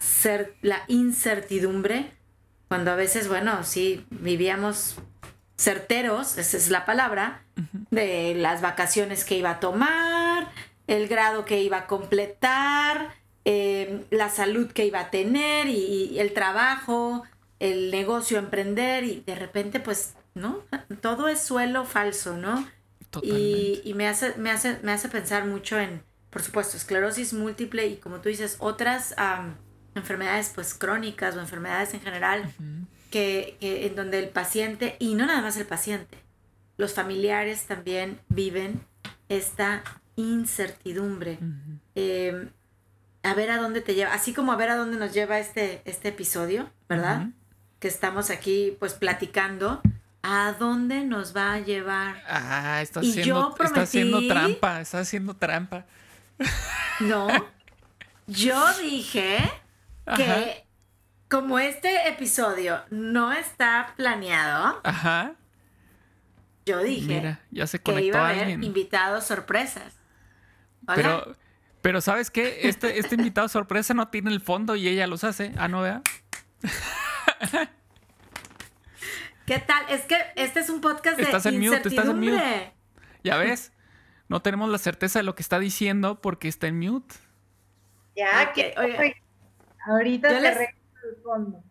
la 0.63 0.83
incertidumbre, 0.89 2.11
cuando 2.69 2.91
a 2.91 2.97
veces, 2.97 3.29
bueno, 3.29 3.63
sí 3.63 4.07
vivíamos 4.11 4.97
certeros, 5.57 6.39
esa 6.39 6.57
es 6.57 6.71
la 6.71 6.85
palabra, 6.85 7.43
de 7.91 8.35
las 8.35 8.61
vacaciones 8.61 9.25
que 9.25 9.37
iba 9.37 9.51
a 9.51 9.61
tomar, 9.61 10.51
el 10.87 11.09
grado 11.09 11.45
que 11.45 11.63
iba 11.63 11.79
a 11.79 11.87
completar, 11.87 13.15
eh, 13.45 14.05
la 14.11 14.31
salud 14.31 14.73
que 14.73 14.87
iba 14.87 15.01
a 15.01 15.11
tener 15.11 15.69
y, 15.69 16.19
el 16.19 16.33
trabajo, 16.33 17.23
el 17.61 17.91
negocio, 17.91 18.39
emprender 18.39 19.05
y 19.05 19.21
de 19.21 19.35
repente 19.35 19.81
pues, 19.81 20.15
¿no? 20.35 20.61
Todo 21.01 21.29
es 21.29 21.41
suelo 21.41 21.85
falso, 21.85 22.37
¿no? 22.37 22.67
Y, 23.23 23.81
y, 23.85 23.95
me, 23.95 24.09
hace, 24.09 24.35
me, 24.37 24.51
hace, 24.51 24.79
me 24.83 24.91
hace 24.91 25.09
pensar 25.09 25.47
mucho 25.47 25.79
en, 25.79 26.03
por 26.31 26.43
supuesto, 26.43 26.77
esclerosis 26.77 27.33
múltiple 27.33 27.87
y 27.87 27.97
como 27.97 28.21
tú 28.21 28.29
dices, 28.29 28.57
otras 28.59 29.15
enfermedades 29.95 30.51
pues 30.53 30.75
crónicas 30.75 31.37
o 31.37 31.41
enfermedades 31.41 31.95
en 31.95 32.01
general 32.01 32.53
que, 33.15 33.57
en 33.61 33.95
donde 33.95 34.19
el 34.19 34.29
paciente, 34.29 34.97
y 34.99 35.15
no 35.15 35.25
nada 35.25 35.41
más 35.41 35.57
el 35.57 35.67
paciente, 35.67 36.19
los 36.77 36.95
familiares 36.95 37.65
también 37.65 38.19
viven 38.29 38.85
esta 39.29 39.85
incertidumbre. 40.17 41.39
Em, 41.95 42.51
a 43.23 43.35
ver 43.35 43.53
a 43.53 43.59
dónde 43.59 43.83
te 43.83 43.95
lleva, 43.95 44.13
así 44.13 44.35
como 44.35 44.51
a 44.51 44.57
ver 44.57 44.71
a 44.71 44.75
dónde 44.75 44.97
nos 44.97 45.15
lleva 45.15 45.39
este, 45.39 45.81
este 45.85 46.09
episodio, 46.09 46.69
¿verdad? 46.89 47.29
Que 47.79 47.87
estamos 47.87 48.31
aquí 48.31 48.77
pues 48.81 48.95
platicando 48.95 49.81
¿A 50.27 50.55
dónde 50.59 51.05
nos 51.05 51.37
va 51.37 51.53
a 51.53 51.59
llevar? 51.61 52.17
Ah, 52.27 52.81
está 52.81 53.01
haciendo, 53.01 53.55
está 53.63 53.83
haciendo 53.83 54.27
trampa, 54.27 54.81
está 54.81 55.01
haciendo 55.01 55.37
trampa. 55.37 55.85
No. 57.01 57.29
Yo 58.27 58.79
dije 58.79 59.39
que 60.17 60.65
como 61.35 61.59
este 61.59 62.09
episodio 62.09 62.81
no 62.91 63.33
está 63.33 63.93
planeado, 63.97 64.81
Ajá. 64.85 65.35
yo 66.65 66.81
dije 66.81 67.39
ya 67.51 67.67
se 67.67 67.81
que 67.81 68.03
iba 68.03 68.21
a 68.21 68.29
haber 68.29 68.51
invitados 68.51 69.25
sorpresas. 69.25 69.99
Pero, 70.95 71.35
pero 71.83 72.01
¿sabes 72.01 72.31
qué? 72.31 72.69
Este, 72.69 73.01
este 73.01 73.17
invitado 73.17 73.49
sorpresa 73.49 73.95
no 73.95 74.07
tiene 74.09 74.31
el 74.31 74.41
fondo 74.41 74.77
y 74.77 74.87
ella 74.87 75.09
los 75.09 75.25
hace. 75.25 75.53
Ah, 75.57 75.67
no, 75.67 75.83
vea. 75.83 76.03
¿Qué 79.47 79.59
tal? 79.59 79.87
Es 79.89 80.03
que 80.03 80.17
este 80.37 80.61
es 80.61 80.71
un 80.71 80.81
podcast 80.81 81.17
de 81.17 81.25
estás 81.25 81.47
en 81.47 81.59
mute, 81.59 81.89
estás 81.89 82.07
en 82.07 82.21
mute. 82.21 82.73
Ya 83.25 83.37
ves, 83.39 83.73
no 84.29 84.41
tenemos 84.41 84.71
la 84.71 84.79
certeza 84.79 85.19
de 85.19 85.25
lo 85.25 85.35
que 85.35 85.43
está 85.43 85.59
diciendo 85.59 86.21
porque 86.21 86.47
está 86.47 86.69
en 86.69 86.79
mute. 86.79 87.17
Ya, 88.15 88.53
que 88.53 88.73
oye, 88.79 89.21
ahorita 89.85 90.29
te 90.29 90.41
les... 90.41 90.84
el 91.15 91.23
fondo. 91.23 91.63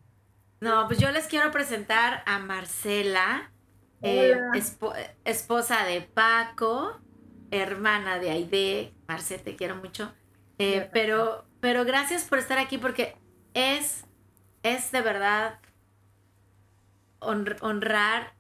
No, 0.59 0.87
pues 0.87 0.99
yo 0.99 1.11
les 1.11 1.27
quiero 1.27 1.51
presentar 1.51 2.23
a 2.25 2.39
Marcela, 2.39 3.51
eh, 4.01 4.37
esposa 5.25 5.83
de 5.85 6.01
Paco, 6.01 6.99
hermana 7.51 8.19
de 8.19 8.31
Aide. 8.31 8.93
Marce, 9.07 9.37
te 9.37 9.55
quiero 9.55 9.75
mucho. 9.75 10.13
Eh, 10.59 10.89
pero, 10.93 11.45
pero 11.59 11.83
gracias 11.83 12.23
por 12.23 12.39
estar 12.39 12.59
aquí 12.59 12.77
porque 12.77 13.17
es, 13.53 14.05
es 14.63 14.91
de 14.91 15.01
verdad 15.01 15.59
honrar 17.19 18.33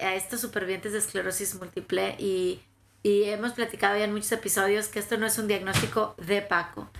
a 0.00 0.14
estos 0.14 0.40
supervivientes 0.40 0.92
de 0.92 0.98
esclerosis 0.98 1.54
múltiple 1.54 2.16
y, 2.18 2.62
hemos 3.02 3.52
platicado 3.52 3.96
ya 3.96 4.04
en 4.04 4.12
muchos 4.12 4.32
episodios 4.32 4.88
que 4.88 4.98
esto 4.98 5.16
no 5.16 5.26
es 5.26 5.38
un 5.38 5.46
diagnóstico 5.46 6.16
de 6.18 6.42
Paco, 6.42 6.90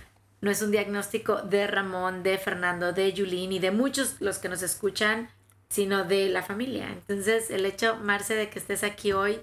no 0.41 0.51
es 0.51 0.61
un 0.61 0.71
diagnóstico 0.71 1.41
de 1.41 1.67
Ramón, 1.67 2.23
de 2.23 2.37
Fernando, 2.37 2.93
de 2.93 3.11
Yulín 3.13 3.51
y 3.51 3.59
de 3.59 3.71
muchos 3.71 4.17
los 4.19 4.37
que 4.37 4.49
nos 4.49 4.61
escuchan, 4.61 5.29
sino 5.69 6.05
de 6.05 6.29
la 6.29 6.43
familia. 6.43 6.89
Entonces, 6.89 7.49
el 7.49 7.65
hecho, 7.65 7.95
Marce, 7.97 8.35
de 8.35 8.49
que 8.49 8.59
estés 8.59 8.83
aquí 8.83 9.11
hoy, 9.11 9.39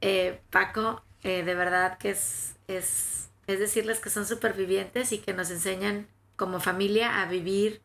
eh, 0.00 0.40
Paco, 0.50 1.02
eh, 1.22 1.42
de 1.42 1.54
verdad 1.54 1.98
que 1.98 2.10
es, 2.10 2.54
es, 2.68 3.28
es 3.46 3.58
decirles 3.58 4.00
que 4.00 4.10
son 4.10 4.26
supervivientes 4.26 5.12
y 5.12 5.18
que 5.18 5.34
nos 5.34 5.50
enseñan 5.50 6.06
como 6.36 6.60
familia 6.60 7.20
a 7.20 7.26
vivir 7.26 7.82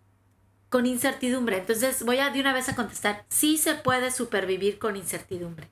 con 0.69 0.85
incertidumbre. 0.85 1.57
Entonces 1.57 2.03
voy 2.03 2.19
a 2.19 2.29
de 2.29 2.39
una 2.39 2.53
vez 2.53 2.69
a 2.69 2.75
contestar, 2.75 3.25
sí 3.29 3.57
se 3.57 3.75
puede 3.75 4.11
supervivir 4.11 4.79
con 4.79 4.95
incertidumbre. 4.95 5.67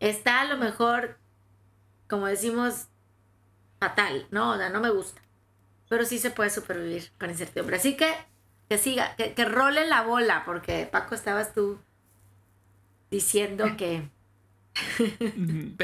Está 0.00 0.40
a 0.40 0.44
lo 0.44 0.56
mejor, 0.56 1.18
como 2.08 2.26
decimos, 2.26 2.86
fatal, 3.78 4.26
¿no? 4.30 4.52
O 4.52 4.56
sea, 4.56 4.70
no 4.70 4.80
me 4.80 4.90
gusta. 4.90 5.20
Pero 5.92 6.06
sí 6.06 6.18
se 6.18 6.30
puede 6.30 6.48
supervivir 6.48 7.10
con 7.18 7.28
incertidumbre. 7.28 7.76
Así 7.76 7.98
que 7.98 8.06
que 8.66 8.78
siga, 8.78 9.14
que, 9.16 9.34
que 9.34 9.44
role 9.44 9.86
la 9.86 10.00
bola, 10.00 10.44
porque 10.46 10.88
Paco 10.90 11.14
estabas 11.14 11.52
tú 11.52 11.78
diciendo 13.10 13.66
que... 13.76 14.08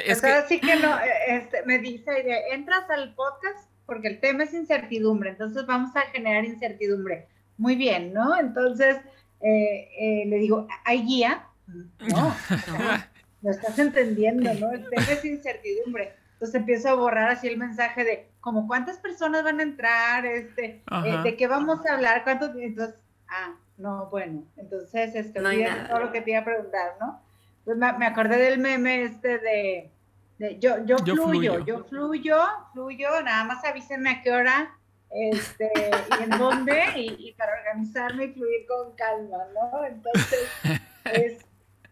es 0.06 0.22
que... 0.22 0.26
Así 0.28 0.60
que 0.62 0.76
no, 0.76 0.96
este, 1.26 1.62
me 1.66 1.78
dice, 1.80 2.10
entras 2.52 2.88
al 2.88 3.14
podcast 3.14 3.68
porque 3.84 4.08
el 4.08 4.20
tema 4.20 4.44
es 4.44 4.54
incertidumbre, 4.54 5.28
entonces 5.28 5.66
vamos 5.66 5.94
a 5.94 6.00
generar 6.12 6.46
incertidumbre 6.46 7.28
muy 7.58 7.76
bien, 7.76 8.14
¿no? 8.14 8.40
Entonces 8.40 8.96
eh, 9.42 9.90
eh, 10.00 10.24
le 10.26 10.38
digo, 10.38 10.66
¿hay 10.86 11.02
guía? 11.02 11.46
No, 11.66 12.34
lo 13.42 13.50
estás 13.50 13.78
entendiendo, 13.78 14.54
¿no? 14.54 14.72
El 14.72 14.88
tema 14.88 15.02
es 15.12 15.22
incertidumbre. 15.26 16.14
Entonces 16.38 16.54
empiezo 16.54 16.88
a 16.90 16.94
borrar 16.94 17.30
así 17.30 17.48
el 17.48 17.58
mensaje 17.58 18.04
de 18.04 18.28
como 18.38 18.68
cuántas 18.68 18.98
personas 18.98 19.42
van 19.42 19.58
a 19.58 19.64
entrar, 19.64 20.24
este, 20.24 20.84
eh, 21.04 21.18
de 21.24 21.36
qué 21.36 21.48
vamos 21.48 21.84
a 21.84 21.94
hablar, 21.94 22.22
cuántos, 22.22 22.54
entonces, 22.54 22.94
ah, 23.28 23.56
no, 23.76 24.06
bueno, 24.06 24.44
entonces, 24.56 25.16
este, 25.16 25.40
no 25.40 25.50
todo 25.88 25.98
lo 25.98 26.12
que 26.12 26.20
te 26.20 26.30
iba 26.30 26.38
a 26.38 26.44
preguntar, 26.44 26.92
¿no? 27.00 27.20
Entonces 27.66 27.98
me, 27.98 28.06
acordé 28.06 28.36
del 28.36 28.60
meme 28.60 29.02
este 29.02 29.38
de, 29.40 29.90
yo, 30.60 30.84
yo, 30.84 30.98
fluyo, 30.98 31.58
yo 31.64 31.82
fluyo, 31.86 32.38
fluyo, 32.72 33.20
nada 33.24 33.42
más 33.42 33.64
avísenme 33.64 34.10
a 34.10 34.22
qué 34.22 34.30
hora 34.30 34.78
este, 35.10 35.72
y 36.20 36.22
en 36.22 36.30
dónde, 36.38 36.84
y, 36.94 37.32
para 37.32 37.52
organizarme 37.58 38.26
y 38.26 38.32
fluir 38.32 38.64
con 38.68 38.94
calma, 38.94 39.38
¿no? 39.54 39.84
Entonces, 39.84 40.48
es, 41.04 41.44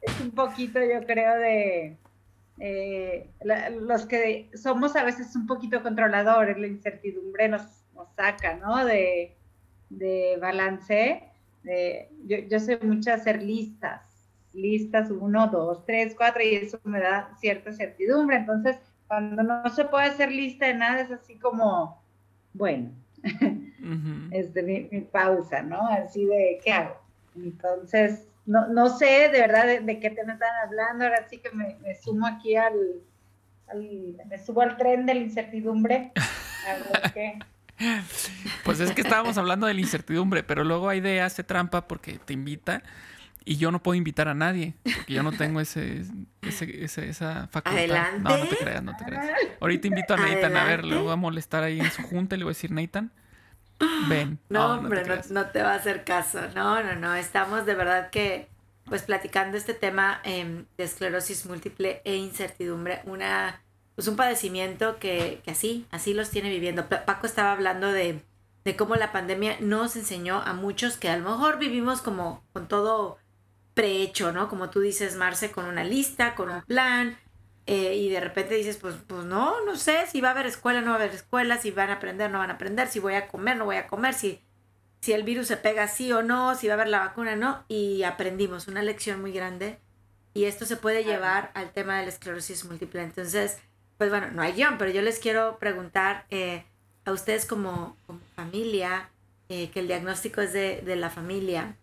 es 0.02 0.20
un 0.20 0.30
poquito, 0.30 0.78
yo 0.78 1.04
creo, 1.04 1.34
de 1.34 1.96
eh, 2.58 3.30
los 3.80 4.06
que 4.06 4.50
somos 4.54 4.96
a 4.96 5.04
veces 5.04 5.34
un 5.36 5.46
poquito 5.46 5.82
controladores, 5.82 6.58
la 6.58 6.66
incertidumbre 6.66 7.48
nos, 7.48 7.62
nos 7.94 8.08
saca, 8.14 8.56
¿no? 8.56 8.84
De, 8.84 9.36
de 9.90 10.38
balance. 10.40 11.22
De, 11.62 12.08
yo, 12.26 12.38
yo 12.48 12.58
sé 12.60 12.78
mucho 12.78 13.12
hacer 13.12 13.42
listas, 13.42 14.02
listas 14.52 15.10
uno, 15.10 15.48
dos, 15.48 15.84
tres, 15.84 16.14
cuatro, 16.16 16.42
y 16.42 16.54
eso 16.54 16.80
me 16.84 17.00
da 17.00 17.30
cierta 17.38 17.72
certidumbre. 17.72 18.36
Entonces, 18.36 18.78
cuando 19.08 19.42
no 19.42 19.68
se 19.70 19.84
puede 19.84 20.06
hacer 20.06 20.32
lista 20.32 20.66
de 20.66 20.74
nada, 20.74 21.00
es 21.00 21.10
así 21.10 21.38
como, 21.38 22.02
bueno, 22.54 22.90
este, 24.30 24.62
mi, 24.62 25.00
pausa, 25.00 25.62
¿no? 25.62 25.86
Así 25.88 26.24
de, 26.24 26.60
¿qué 26.64 26.72
hago? 26.72 26.96
Entonces, 27.36 28.26
no, 28.46 28.68
no 28.68 28.96
sé 28.96 29.28
de 29.28 29.40
verdad 29.40 29.80
de, 29.80 30.00
qué 30.00 30.10
te 30.10 30.24
me 30.24 30.34
están 30.34 30.48
hablando, 30.64 31.04
ahora 31.04 31.26
sí 31.28 31.38
que 31.38 31.50
me, 31.50 31.76
sumo 32.02 32.26
aquí 32.26 32.56
al, 32.56 32.74
me 33.74 34.38
subo 34.38 34.62
al 34.62 34.76
tren 34.76 35.04
de 35.04 35.14
la 35.14 35.20
incertidumbre. 35.20 36.12
A 36.68 37.12
ver 37.12 37.44
Pues 38.64 38.80
es 38.80 38.92
que 38.92 39.02
estábamos 39.02 39.36
hablando 39.36 39.66
de 39.66 39.74
la 39.74 39.80
incertidumbre, 39.80 40.42
pero 40.42 40.64
luego 40.64 40.90
de 40.90 41.20
hace 41.20 41.44
trampa 41.44 41.86
porque 41.86 42.18
te 42.18 42.32
invita 42.32 42.82
y 43.44 43.56
yo 43.56 43.70
no 43.70 43.82
puedo 43.82 43.94
invitar 43.94 44.26
a 44.28 44.34
nadie, 44.34 44.74
porque 44.82 45.12
yo 45.12 45.22
no 45.22 45.30
tengo 45.32 45.60
ese, 45.60 46.02
ese, 46.42 47.08
esa 47.08 47.46
facultad. 47.48 48.18
No, 48.18 48.36
no 48.38 48.48
te 48.48 48.56
creas, 48.56 48.82
no 48.82 48.96
te 48.96 49.04
creas. 49.04 49.26
Ahorita 49.60 49.86
invito 49.86 50.14
a 50.14 50.16
Nathan 50.16 50.56
a 50.56 50.64
ver, 50.64 50.84
le 50.84 50.96
voy 50.96 51.12
a 51.12 51.16
molestar 51.16 51.62
ahí 51.62 51.78
en 51.78 51.90
su 51.90 52.02
junta 52.02 52.34
y 52.34 52.38
le 52.38 52.44
voy 52.44 52.50
a 52.50 52.54
decir, 52.54 52.72
Nathan, 52.72 53.12
ven. 54.08 54.38
No, 54.48 54.74
hombre, 54.74 55.02
no, 55.30 55.46
te 55.46 55.62
va 55.62 55.72
a 55.72 55.76
hacer 55.76 56.04
caso. 56.04 56.40
No, 56.54 56.82
no, 56.82 56.96
no. 56.96 57.14
Estamos 57.14 57.66
de 57.66 57.74
verdad 57.74 58.10
que, 58.10 58.48
pues, 58.84 59.02
platicando 59.02 59.56
este 59.56 59.74
tema 59.74 60.20
em, 60.24 60.66
de 60.76 60.84
esclerosis 60.84 61.46
múltiple 61.46 62.00
e 62.04 62.16
incertidumbre, 62.16 63.02
una, 63.04 63.62
pues, 63.94 64.08
un 64.08 64.16
padecimiento 64.16 64.98
que, 64.98 65.40
que 65.44 65.50
así, 65.50 65.86
así 65.90 66.14
los 66.14 66.30
tiene 66.30 66.50
viviendo. 66.50 66.88
Paco 66.88 67.26
estaba 67.26 67.52
hablando 67.52 67.92
de, 67.92 68.22
de 68.64 68.76
cómo 68.76 68.96
la 68.96 69.12
pandemia 69.12 69.56
nos 69.60 69.96
enseñó 69.96 70.40
a 70.40 70.52
muchos 70.52 70.96
que 70.96 71.08
a 71.08 71.16
lo 71.16 71.30
mejor 71.30 71.58
vivimos 71.58 72.00
como 72.02 72.42
con 72.52 72.68
todo 72.68 73.18
prehecho, 73.74 74.32
¿no? 74.32 74.48
Como 74.48 74.70
tú 74.70 74.80
dices, 74.80 75.16
Marce, 75.16 75.52
con 75.52 75.66
una 75.66 75.84
lista, 75.84 76.34
con 76.34 76.50
un 76.50 76.62
plan, 76.62 77.18
eh, 77.66 77.94
y 77.94 78.08
de 78.08 78.20
repente 78.20 78.54
dices, 78.54 78.76
pues, 78.76 78.94
pues 79.06 79.24
no, 79.24 79.64
no 79.64 79.76
sé 79.76 80.06
si 80.06 80.20
va 80.20 80.28
a 80.28 80.30
haber 80.32 80.46
escuela, 80.46 80.80
no 80.80 80.88
va 80.88 80.92
a 80.94 81.00
haber 81.00 81.14
escuela, 81.14 81.58
si 81.58 81.70
van 81.70 81.90
a 81.90 81.94
aprender, 81.94 82.30
no 82.30 82.38
van 82.38 82.50
a 82.50 82.54
aprender, 82.54 82.88
si 82.88 83.00
voy 83.00 83.14
a 83.14 83.28
comer, 83.28 83.56
no 83.56 83.64
voy 83.64 83.76
a 83.76 83.88
comer, 83.88 84.14
si, 84.14 84.40
si 85.00 85.12
el 85.12 85.24
virus 85.24 85.48
se 85.48 85.56
pega 85.56 85.88
sí 85.88 86.12
o 86.12 86.22
no, 86.22 86.54
si 86.54 86.68
va 86.68 86.74
a 86.74 86.76
haber 86.76 86.88
la 86.88 87.00
vacuna, 87.00 87.36
no, 87.36 87.64
y 87.68 88.02
aprendimos 88.04 88.68
una 88.68 88.82
lección 88.82 89.20
muy 89.20 89.32
grande. 89.32 89.78
Y 90.34 90.44
esto 90.44 90.66
se 90.66 90.76
puede 90.76 91.02
llevar 91.02 91.50
al 91.54 91.72
tema 91.72 91.98
de 91.98 92.02
la 92.02 92.10
esclerosis 92.10 92.64
múltiple. 92.66 93.02
Entonces, 93.02 93.58
pues 93.96 94.10
bueno, 94.10 94.30
no 94.30 94.42
hay 94.42 94.52
guion, 94.52 94.76
pero 94.76 94.90
yo 94.90 95.00
les 95.00 95.18
quiero 95.18 95.58
preguntar 95.58 96.26
eh, 96.30 96.64
a 97.06 97.12
ustedes 97.12 97.46
como, 97.46 97.96
familia, 98.34 99.08
eh, 99.48 99.70
que 99.70 99.80
el 99.80 99.86
diagnóstico 99.86 100.42
es 100.42 100.52
de, 100.52 100.82
de 100.82 100.96
la 100.96 101.08
familia, 101.08 101.76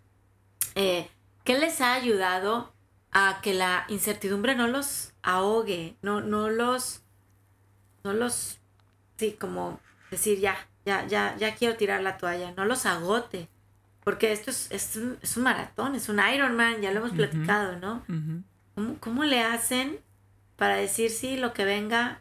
eh, 0.75 1.09
¿Qué 1.43 1.59
les 1.59 1.81
ha 1.81 1.93
ayudado 1.93 2.71
a 3.13 3.39
que 3.41 3.53
la 3.53 3.85
incertidumbre 3.87 4.55
no 4.55 4.67
los 4.67 5.13
ahogue, 5.21 5.95
no, 6.01 6.21
no 6.21 6.49
los, 6.49 7.03
no 8.03 8.13
los, 8.13 8.59
sí, 9.17 9.37
como 9.39 9.79
decir 10.09 10.39
ya, 10.39 10.55
ya, 10.85 11.05
ya, 11.07 11.35
ya 11.37 11.55
quiero 11.55 11.77
tirar 11.77 12.01
la 12.01 12.17
toalla, 12.17 12.53
no 12.57 12.65
los 12.65 12.85
agote? 12.85 13.47
Porque 14.03 14.33
esto 14.33 14.51
es, 14.51 14.69
es, 14.71 14.97
un, 14.97 15.17
es 15.21 15.37
un 15.37 15.43
maratón, 15.43 15.95
es 15.95 16.09
un 16.09 16.19
Ironman, 16.19 16.81
ya 16.81 16.91
lo 16.91 16.99
hemos 16.99 17.11
platicado, 17.11 17.77
¿no? 17.79 18.03
¿Cómo, 18.99 19.23
le 19.23 19.41
hacen 19.41 19.99
para 20.57 20.75
decir 20.75 21.09
sí 21.11 21.37
lo 21.37 21.53
que 21.53 21.63
venga 21.63 22.19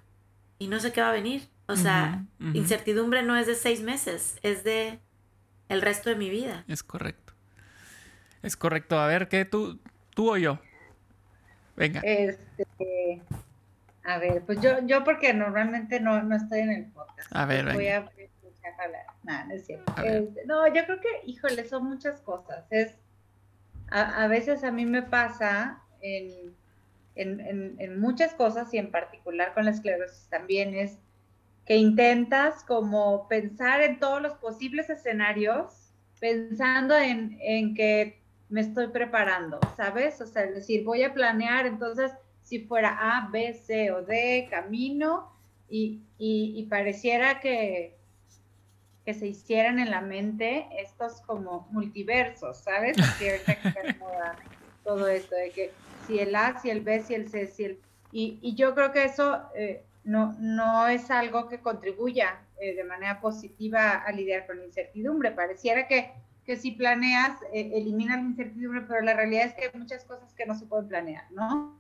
y 0.58 0.68
no 0.68 0.78
sé 0.78 0.92
qué 0.92 1.00
va 1.00 1.08
a 1.08 1.12
venir? 1.12 1.48
O 1.66 1.76
sea, 1.76 2.24
incertidumbre 2.52 3.22
no 3.22 3.36
es 3.36 3.46
de 3.46 3.54
seis 3.54 3.80
meses, 3.80 4.36
es 4.42 4.62
de 4.62 5.00
el 5.68 5.80
resto 5.80 6.10
de 6.10 6.16
mi 6.16 6.28
vida. 6.28 6.64
Es 6.68 6.82
correcto. 6.82 7.32
Es 8.42 8.56
correcto. 8.56 8.98
A 8.98 9.06
ver, 9.06 9.28
¿qué 9.28 9.44
tú, 9.44 9.80
tú 10.14 10.32
o 10.32 10.36
yo? 10.36 10.60
Venga. 11.82 12.00
Este, 12.04 13.20
a 14.04 14.18
ver, 14.18 14.42
pues 14.46 14.60
yo, 14.60 14.86
yo 14.86 15.02
porque 15.02 15.34
normalmente 15.34 15.98
no, 15.98 16.22
no 16.22 16.36
estoy 16.36 16.60
en 16.60 16.70
el 16.70 16.84
podcast. 16.92 17.28
A 17.34 17.44
ver, 17.44 17.72
Voy 17.72 17.88
a 17.88 18.08
escuchar 18.16 18.72
hablar. 18.80 19.06
No, 19.24 19.46
no 19.46 19.54
es 19.54 19.66
cierto. 19.66 19.92
Este, 20.00 20.46
no, 20.46 20.64
yo 20.68 20.84
creo 20.84 21.00
que, 21.00 21.08
híjole, 21.26 21.64
son 21.64 21.86
muchas 21.86 22.20
cosas. 22.20 22.66
Es, 22.70 22.94
a, 23.90 24.22
a 24.22 24.28
veces 24.28 24.62
a 24.62 24.70
mí 24.70 24.86
me 24.86 25.02
pasa 25.02 25.82
en, 26.02 26.54
en, 27.16 28.00
muchas 28.00 28.32
cosas 28.34 28.72
y 28.72 28.78
en 28.78 28.92
particular 28.92 29.52
con 29.52 29.64
la 29.64 29.72
esclerosis 29.72 30.28
también 30.28 30.74
es 30.74 30.98
que 31.66 31.74
intentas 31.74 32.62
como 32.62 33.26
pensar 33.26 33.82
en 33.82 33.98
todos 33.98 34.22
los 34.22 34.34
posibles 34.34 34.88
escenarios, 34.88 35.90
pensando 36.20 36.96
en, 36.96 37.38
en 37.40 37.74
que 37.74 38.21
me 38.52 38.60
estoy 38.60 38.88
preparando, 38.88 39.58
¿sabes? 39.78 40.20
O 40.20 40.26
sea, 40.26 40.44
es 40.44 40.54
decir, 40.54 40.84
voy 40.84 41.02
a 41.02 41.14
planear, 41.14 41.64
entonces, 41.64 42.12
si 42.42 42.60
fuera 42.60 42.98
A, 43.00 43.28
B, 43.30 43.54
C 43.54 43.90
o 43.90 44.02
D, 44.02 44.46
camino, 44.50 45.32
y, 45.70 46.02
y, 46.18 46.66
pareciera 46.68 47.40
que, 47.40 47.96
que 49.06 49.14
se 49.14 49.28
hicieran 49.28 49.78
en 49.78 49.90
la 49.90 50.02
mente 50.02 50.68
estos 50.78 51.22
como 51.22 51.66
multiversos, 51.70 52.58
¿sabes? 52.58 52.98
Que 53.18 53.40
todo 54.84 55.08
esto, 55.08 55.34
de 55.34 55.50
que 55.50 55.70
si 56.06 56.18
el 56.18 56.34
A, 56.34 56.60
si 56.60 56.68
el 56.68 56.82
B, 56.82 57.02
si 57.02 57.14
el 57.14 57.30
C, 57.30 57.46
si 57.46 57.64
el... 57.64 57.78
Y, 58.12 58.38
y 58.42 58.54
yo 58.54 58.74
creo 58.74 58.92
que 58.92 59.04
eso 59.04 59.44
eh, 59.56 59.82
no, 60.04 60.36
no 60.38 60.88
es 60.88 61.10
algo 61.10 61.48
que 61.48 61.60
contribuya 61.60 62.38
eh, 62.60 62.74
de 62.74 62.84
manera 62.84 63.18
positiva 63.18 63.92
a 63.92 64.12
lidiar 64.12 64.46
con 64.46 64.58
la 64.58 64.66
incertidumbre. 64.66 65.30
Pareciera 65.30 65.88
que 65.88 66.12
que 66.44 66.56
si 66.56 66.72
planeas, 66.72 67.38
eh, 67.52 67.84
la 67.86 68.16
incertidumbre, 68.18 68.82
pero 68.82 69.00
la 69.02 69.14
realidad 69.14 69.46
es 69.46 69.54
que 69.54 69.64
hay 69.64 69.70
muchas 69.78 70.04
cosas 70.04 70.32
que 70.34 70.46
no 70.46 70.54
se 70.54 70.66
pueden 70.66 70.88
planear, 70.88 71.30
¿no? 71.30 71.78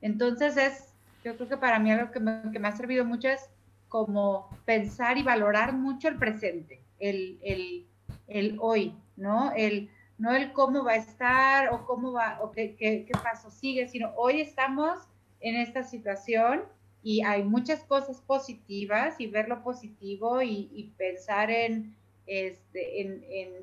Entonces 0.00 0.56
es, 0.56 0.92
yo 1.24 1.36
creo 1.36 1.48
que 1.48 1.56
para 1.56 1.78
mí 1.78 1.90
algo 1.90 2.12
que 2.12 2.20
me, 2.20 2.42
que 2.52 2.58
me 2.58 2.68
ha 2.68 2.76
servido 2.76 3.04
mucho 3.04 3.28
es 3.28 3.50
como 3.88 4.48
pensar 4.64 5.18
y 5.18 5.22
valorar 5.22 5.72
mucho 5.72 6.08
el 6.08 6.16
presente, 6.16 6.80
el, 6.98 7.38
el, 7.42 7.86
el 8.28 8.56
hoy, 8.60 8.94
¿no? 9.16 9.52
El, 9.56 9.90
no 10.18 10.34
el 10.34 10.52
cómo 10.52 10.84
va 10.84 10.92
a 10.92 10.96
estar 10.96 11.72
o 11.72 11.84
cómo 11.84 12.12
va, 12.12 12.38
o 12.42 12.50
qué, 12.52 12.76
qué, 12.76 13.04
qué 13.06 13.12
paso 13.22 13.50
sigue, 13.50 13.88
sino 13.88 14.12
hoy 14.16 14.40
estamos 14.40 14.98
en 15.40 15.56
esta 15.56 15.82
situación 15.82 16.62
y 17.02 17.22
hay 17.22 17.44
muchas 17.44 17.82
cosas 17.84 18.20
positivas 18.20 19.20
y 19.20 19.26
ver 19.26 19.48
lo 19.48 19.62
positivo 19.62 20.42
y, 20.42 20.70
y 20.72 20.92
pensar 20.96 21.50
en, 21.50 21.94
este, 22.26 23.02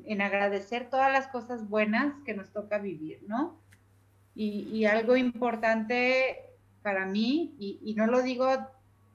en, 0.06 0.22
agradecer 0.22 0.90
todas 0.90 1.12
las 1.12 1.28
cosas 1.28 1.68
buenas 1.68 2.16
que 2.26 2.34
nos 2.34 2.52
toca 2.52 2.78
vivir, 2.78 3.22
¿no? 3.28 3.60
Y, 4.36 4.86
algo 4.86 5.16
importante 5.16 6.38
para 6.82 7.06
mí, 7.06 7.56
y, 7.60 7.94
no 7.96 8.08
lo 8.08 8.22
digo 8.22 8.48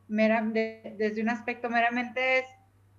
desde 0.08 1.20
un 1.20 1.28
aspecto 1.28 1.68
meramente 1.68 2.44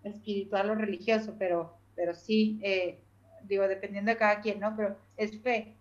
espiritual 0.03 0.72
o 0.72 0.75
religioso, 0.75 1.36
pero, 1.38 1.77
pero 1.96 2.13
sí, 2.13 2.60
eh, 2.63 3.00
digo, 3.44 3.68
dependiendo 3.68 4.12
de 4.12 4.18
cada 4.18 4.41
quien, 4.41 4.60
¿no? 4.60 4.75
Pero 4.75 4.98
es 5.18 5.39
fe, 5.41 5.75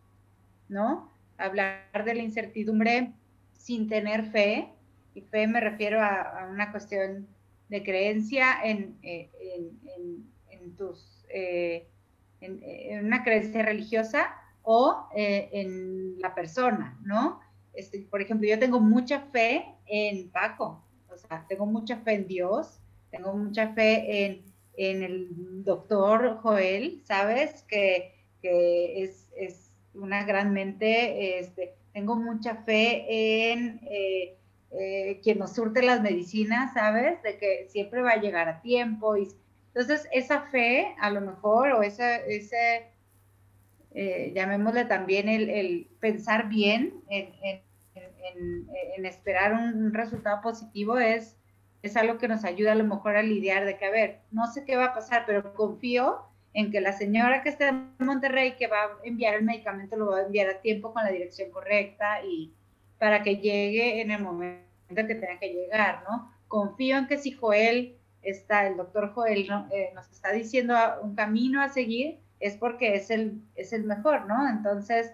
¿no? 0.69 1.11
Hablar 1.39 2.05
de 2.05 2.15
la 2.15 2.23
incertidumbre 2.23 3.13
sin 3.53 3.89
tener 3.89 4.27
fe, 4.31 4.69
y 5.15 5.23
fe 5.23 5.47
me 5.47 5.61
refiero 5.61 6.01
a, 6.03 6.47
una 6.51 6.71
cuestión 6.71 7.27
de 7.69 7.83
creencia 7.83 8.59
en, 8.63 8.99
eh, 9.03 9.31
en 9.97 10.38
tus, 10.77 11.25
eh, 11.29 11.89
en, 12.41 13.05
una 13.05 13.23
creencia 13.23 13.63
religiosa 13.63 14.35
o 14.63 15.09
eh, 15.15 15.49
en 15.53 16.21
la 16.21 16.35
persona, 16.35 16.99
¿no? 17.03 17.41
Este, 17.75 18.01
por 18.11 18.21
ejemplo, 18.21 18.49
yo 18.49 18.59
tengo 18.59 18.81
mucha 18.81 19.21
fe 19.33 19.65
en 19.87 20.31
Paco, 20.31 20.85
o 21.09 21.17
sea, 21.17 21.47
tengo 21.49 21.67
mucha 21.67 21.99
fe 21.99 22.15
en 22.15 22.27
Dios, 22.27 22.81
tengo 23.11 23.33
mucha 23.35 23.73
fe 23.75 24.25
en, 24.25 24.45
en 24.77 25.03
el 25.03 25.65
doctor 25.65 26.39
Joel, 26.43 27.03
¿sabes? 27.05 27.63
Que, 27.65 28.15
que 28.43 29.05
es, 29.05 29.29
es, 29.37 29.65
una 29.95 30.23
gran 30.25 30.53
mente, 30.53 31.41
este, 31.41 31.75
tengo 31.93 32.15
mucha 32.15 32.57
fe 32.63 33.51
en 33.51 33.81
eh, 34.71 35.21
quien 35.23 35.39
nos 35.39 35.55
surte 35.55 35.83
las 35.83 36.03
medicinas, 36.03 36.75
¿sabes? 36.75 37.23
De 37.23 37.39
que 37.39 37.67
siempre 37.71 38.03
va 38.03 38.13
a 38.13 38.21
llegar 38.21 38.49
a 38.49 38.61
tiempo 38.61 39.17
y 39.17 39.29
entonces, 39.69 40.09
esa 40.13 40.43
fe, 40.43 40.95
a 41.01 41.11
lo 41.11 41.21
mejor, 41.21 41.73
o 41.73 41.83
ese, 41.83 42.23
ese 42.35 42.89
eh, 43.93 44.33
llamémosle 44.35 44.85
también 44.85 45.29
el, 45.29 45.89
pensar 46.01 46.49
bien 46.49 46.95
en, 47.09 47.33
esperar 49.05 49.55
un 49.55 49.95
resultado 49.95 50.41
positivo, 50.43 50.99
es, 50.99 51.37
es 51.83 51.97
algo 51.97 52.19
que 52.19 52.29
nos 52.29 52.45
ayuda 52.45 52.73
a 52.73 52.75
lo 52.77 52.85
mejor 52.85 53.17
a 53.17 53.23
lidiar 53.23 53.65
de 53.65 53.79
que, 53.79 53.87
a 53.87 53.91
ver, 53.91 54.21
no 54.31 54.47
sé 54.47 54.65
qué 54.65 54.77
va 54.77 54.87
a 54.87 54.95
pasar, 54.95 55.25
pero 55.27 55.55
confío 55.55 56.23
en 56.53 56.71
que 56.71 56.81
la 56.81 56.93
señora 56.93 57.43
que 57.43 57.49
está 57.49 57.69
en 57.69 57.95
Monterrey, 57.99 58.57
que 58.57 58.67
va 58.67 58.83
a 58.83 58.91
enviar 59.05 59.35
el 59.35 59.45
medicamento, 59.45 59.97
lo 59.97 60.11
va 60.11 60.19
a 60.19 60.27
enviar 60.27 60.49
a 60.49 60.61
tiempo 60.61 60.93
con 60.93 61.05
la 61.05 61.11
dirección 61.11 61.51
correcta 61.51 62.23
y 62.25 62.53
para 62.99 63.23
que 63.23 63.37
llegue 63.37 64.01
en 64.01 64.11
el 64.11 64.23
momento 64.23 64.65
que 64.95 65.15
tenga 65.15 65.39
que 65.39 65.53
llegar, 65.53 66.03
¿no? 66.09 66.33
Confío 66.49 66.99
en 66.99 67.07
que 67.07 67.19
si 67.19 67.33
Joel 67.33 67.98
está 68.31 68.67
el 68.67 68.77
doctor 68.77 69.13
Joel 69.15 69.49
eh, 69.71 69.91
nos 69.95 70.11
está 70.11 70.33
diciendo 70.33 70.75
un 71.03 71.15
camino 71.15 71.63
a 71.63 71.69
seguir, 71.69 72.21
es 72.41 72.57
porque 72.57 72.95
es 72.95 73.11
el, 73.11 73.43
es 73.55 73.73
el 73.73 73.85
mejor, 73.85 74.27
¿no? 74.27 74.49
Entonces, 74.49 75.13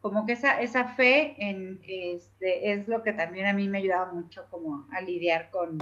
como 0.00 0.26
que 0.26 0.32
esa, 0.32 0.60
esa 0.60 0.84
fe 0.94 1.36
en, 1.38 1.80
este, 1.86 2.72
es 2.72 2.88
lo 2.88 3.02
que 3.02 3.12
también 3.12 3.46
a 3.46 3.52
mí 3.52 3.68
me 3.68 3.78
ha 3.78 3.80
ayudado 3.80 4.12
mucho 4.12 4.46
como 4.50 4.86
a 4.90 5.00
lidiar 5.00 5.50
con, 5.50 5.78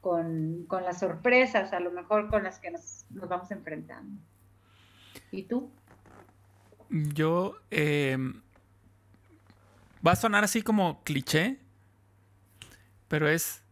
con, 0.00 0.66
las 0.82 1.00
sorpresas, 1.00 1.72
a 1.72 1.80
lo 1.80 1.90
mejor 1.90 2.30
con 2.30 2.42
las 2.42 2.58
que 2.58 2.70
nos, 2.70 3.04
vamos 3.10 3.50
enfrentando. 3.50 4.20
¿Y 5.30 5.42
tú? 5.42 5.70
Yo, 6.88 7.56
em, 7.70 8.40
va 10.04 10.12
a 10.12 10.16
sonar 10.16 10.44
así 10.44 10.62
como 10.62 11.02
cliché, 11.04 11.58
pero 13.08 13.28
es 13.28 13.62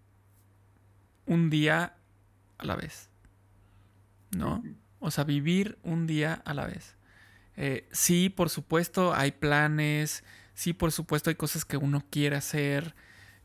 un 1.27 1.49
día 1.49 1.96
a 2.59 2.65
la 2.65 2.77
vez. 2.77 3.09
¿No? 4.37 4.63
O 4.99 5.11
sea, 5.11 5.25
vivir 5.25 5.79
un 5.83 6.07
día 6.07 6.43
a 6.45 6.55
la 6.55 6.67
vez. 6.67 6.97
Eh, 7.57 7.89
sí, 7.93 8.29
por 8.29 8.51
supuesto, 8.51 9.15
hay 9.15 9.33
planes. 9.33 10.25
Sí, 10.55 10.73
por 10.73 10.93
supuesto, 10.93 11.31
hay 11.31 11.37
cosas 11.37 11.65
que 11.65 11.77
uno 11.77 12.05
quiere 12.11 12.37
hacer. 12.37 12.95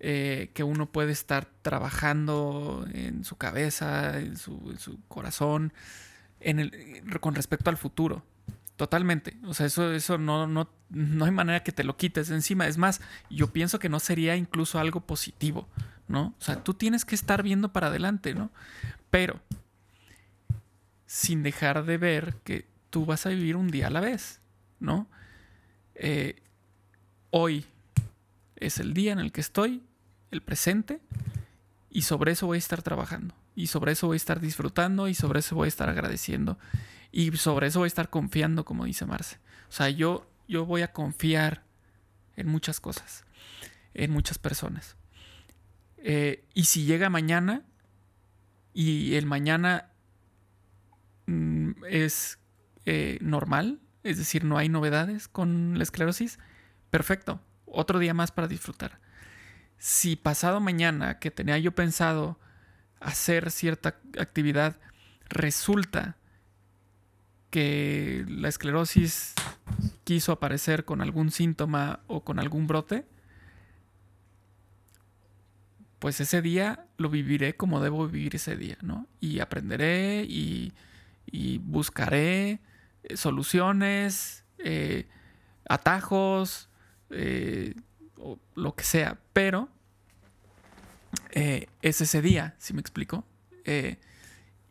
Eh, 0.03 0.49
que 0.55 0.63
uno 0.63 0.91
puede 0.91 1.11
estar 1.11 1.47
trabajando 1.61 2.87
en 2.91 3.23
su 3.23 3.35
cabeza, 3.35 4.17
en 4.17 4.35
su, 4.35 4.59
corazón, 5.07 5.73
en 6.39 6.59
el, 6.59 7.03
con 7.19 7.35
respecto 7.35 7.69
al 7.69 7.77
futuro. 7.77 8.25
Totalmente. 8.77 9.37
O 9.45 9.53
sea, 9.53 9.67
eso, 9.67 9.93
eso 9.93 10.17
no, 10.17 10.47
no, 10.47 10.71
no 10.89 11.25
hay 11.25 11.31
manera 11.31 11.61
que 11.61 11.71
te 11.71 11.83
lo 11.83 11.97
quites 11.97 12.31
encima. 12.31 12.65
Es 12.65 12.79
más, 12.79 12.99
yo 13.29 13.53
pienso 13.53 13.77
que 13.77 13.89
no 13.89 13.99
sería 13.99 14.35
incluso 14.35 14.79
algo 14.79 15.01
positivo, 15.01 15.67
¿no? 16.07 16.33
O 16.39 16.43
sea, 16.43 16.63
tú 16.63 16.73
tienes 16.73 17.05
que 17.05 17.13
estar 17.13 17.43
viendo 17.43 17.71
para 17.71 17.87
adelante, 17.87 18.33
¿no? 18.33 18.49
Pero, 19.11 19.39
sin 21.05 21.43
dejar 21.43 21.85
de 21.85 21.97
ver 21.97 22.35
que 22.43 22.65
tú 22.89 23.05
vas 23.05 23.25
a 23.25 23.29
vivir 23.29 23.57
un 23.57 23.69
día 23.69 23.87
a 23.87 23.89
la 23.91 23.99
vez, 23.99 24.39
¿no? 24.79 25.07
Eh, 25.95 26.41
hoy 27.29 27.65
es 28.55 28.79
el 28.79 28.93
día 28.93 29.11
en 29.11 29.19
el 29.19 29.33
que 29.33 29.41
estoy, 29.41 29.83
el 30.31 30.41
presente, 30.41 31.01
y 31.89 32.03
sobre 32.03 32.31
eso 32.31 32.47
voy 32.47 32.55
a 32.55 32.59
estar 32.59 32.81
trabajando, 32.81 33.35
y 33.53 33.67
sobre 33.67 33.91
eso 33.91 34.07
voy 34.07 34.15
a 34.15 34.17
estar 34.17 34.39
disfrutando, 34.39 35.09
y 35.09 35.13
sobre 35.13 35.39
eso 35.39 35.55
voy 35.55 35.65
a 35.65 35.67
estar 35.67 35.89
agradeciendo, 35.89 36.57
y 37.11 37.35
sobre 37.35 37.67
eso 37.67 37.79
voy 37.79 37.87
a 37.87 37.87
estar 37.87 38.09
confiando, 38.09 38.63
como 38.63 38.85
dice 38.85 39.05
Marce. 39.05 39.37
O 39.67 39.73
sea, 39.73 39.89
yo, 39.89 40.25
yo 40.47 40.65
voy 40.65 40.81
a 40.83 40.93
confiar 40.93 41.63
en 42.37 42.47
muchas 42.47 42.79
cosas, 42.79 43.25
en 43.93 44.11
muchas 44.11 44.37
personas. 44.37 44.95
Eh, 45.97 46.45
y 46.53 46.63
si 46.63 46.85
llega 46.85 47.09
mañana, 47.09 47.63
y 48.73 49.15
el 49.15 49.25
mañana 49.25 49.89
mm, 51.27 51.71
es 51.89 52.39
eh, 52.85 53.17
normal, 53.21 53.79
es 54.03 54.17
decir, 54.17 54.43
no 54.43 54.57
hay 54.57 54.69
novedades 54.69 55.27
con 55.27 55.77
la 55.77 55.83
esclerosis, 55.83 56.39
perfecto, 56.89 57.41
otro 57.65 57.99
día 57.99 58.13
más 58.13 58.31
para 58.31 58.47
disfrutar. 58.47 58.99
Si 59.77 60.15
pasado 60.15 60.59
mañana 60.59 61.19
que 61.19 61.31
tenía 61.31 61.57
yo 61.57 61.73
pensado 61.73 62.39
hacer 62.99 63.51
cierta 63.51 63.99
actividad, 64.19 64.77
resulta 65.27 66.17
que 67.49 68.25
la 68.27 68.47
esclerosis 68.47 69.33
quiso 70.03 70.31
aparecer 70.31 70.85
con 70.85 71.01
algún 71.01 71.31
síntoma 71.31 71.99
o 72.07 72.23
con 72.23 72.39
algún 72.39 72.67
brote, 72.67 73.05
pues 76.01 76.19
ese 76.19 76.41
día 76.41 76.87
lo 76.97 77.11
viviré 77.11 77.55
como 77.55 77.79
debo 77.79 78.07
vivir 78.07 78.35
ese 78.35 78.57
día, 78.57 78.75
¿no? 78.81 79.07
Y 79.19 79.39
aprenderé 79.39 80.25
y, 80.27 80.73
buscaré 81.59 82.59
eh, 83.03 83.17
soluciones, 83.17 84.43
eh, 84.57 85.07
atajos, 85.69 86.69
eh, 87.11 87.75
o 88.17 88.39
lo 88.55 88.73
que 88.75 88.83
sea, 88.83 89.19
pero 89.31 89.69
es 91.29 92.01
ese 92.01 92.21
día, 92.23 92.55
si 92.57 92.73
me 92.73 92.81
explico. 92.81 93.23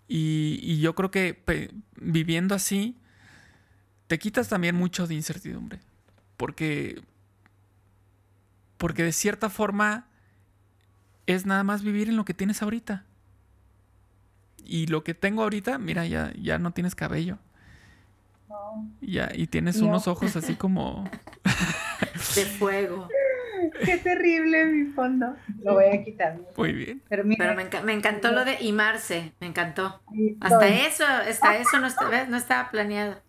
Y, 0.08 0.80
yo 0.80 0.96
creo 0.96 1.12
que 1.12 1.70
viviendo 1.94 2.56
así, 2.56 2.96
te 4.08 4.18
quitas 4.18 4.48
también 4.48 4.74
mucho 4.74 5.06
de 5.06 5.14
incertidumbre, 5.14 5.78
porque 6.36 7.00
Porque 8.78 9.04
de 9.04 9.12
cierta 9.12 9.48
forma 9.48 10.09
es 11.34 11.46
nada 11.46 11.64
más 11.64 11.82
vivir 11.82 12.08
en 12.08 12.16
lo 12.16 12.24
que 12.24 12.34
tienes 12.34 12.62
ahorita. 12.62 13.04
Y 14.64 14.86
lo 14.86 15.02
que 15.02 15.14
tengo 15.14 15.42
ahorita, 15.42 15.78
mira, 15.78 16.06
ya, 16.06 16.32
ya 16.40 16.58
no 16.58 16.72
tienes 16.72 16.94
cabello. 16.94 17.38
Ya, 19.00 19.30
y 19.34 19.46
tienes 19.46 19.80
unos 19.80 20.06
ojos 20.06 20.36
así 20.36 20.54
como... 20.54 21.08
de 22.34 22.44
fuego. 22.44 23.08
Qué 23.84 23.98
terrible 23.98 24.66
mi 24.66 24.92
fondo. 24.92 25.36
Lo 25.62 25.74
voy 25.74 25.86
a 25.86 26.04
quitar. 26.04 26.38
Muy 26.56 26.72
bien. 26.72 27.02
Pero, 27.08 27.24
me, 27.24 27.92
encantó 27.92 28.32
lo 28.32 28.44
de 28.44 28.58
imarse, 28.60 29.32
me 29.40 29.46
encantó. 29.46 30.00
Hasta 30.40 30.68
eso, 30.68 31.04
hasta 31.04 31.56
eso 31.56 31.78
no, 31.78 31.88
no 32.28 32.36
estaba 32.36 32.70
planeado. 32.70 33.20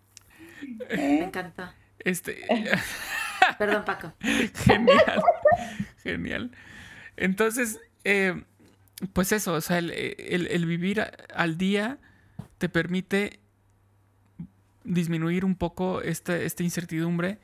Me 0.90 1.24
encantó. 1.24 1.64
Este. 1.98 2.44
Perdón, 3.58 3.84
Paco. 3.84 4.12
Genial. 4.20 5.22
Genial. 6.02 6.50
Entonces, 7.16 7.80
eh, 8.04 8.44
pues 9.12 9.32
eso, 9.32 9.54
o 9.54 9.60
sea, 9.60 9.78
el, 9.78 10.66
vivir 10.66 11.04
al 11.34 11.58
día 11.58 11.98
te 12.58 12.68
permite 12.68 13.40
disminuir 14.84 15.44
un 15.44 15.56
poco 15.56 16.02
esta, 16.02 16.36
esta 16.36 16.62
incertidumbre 16.62 17.38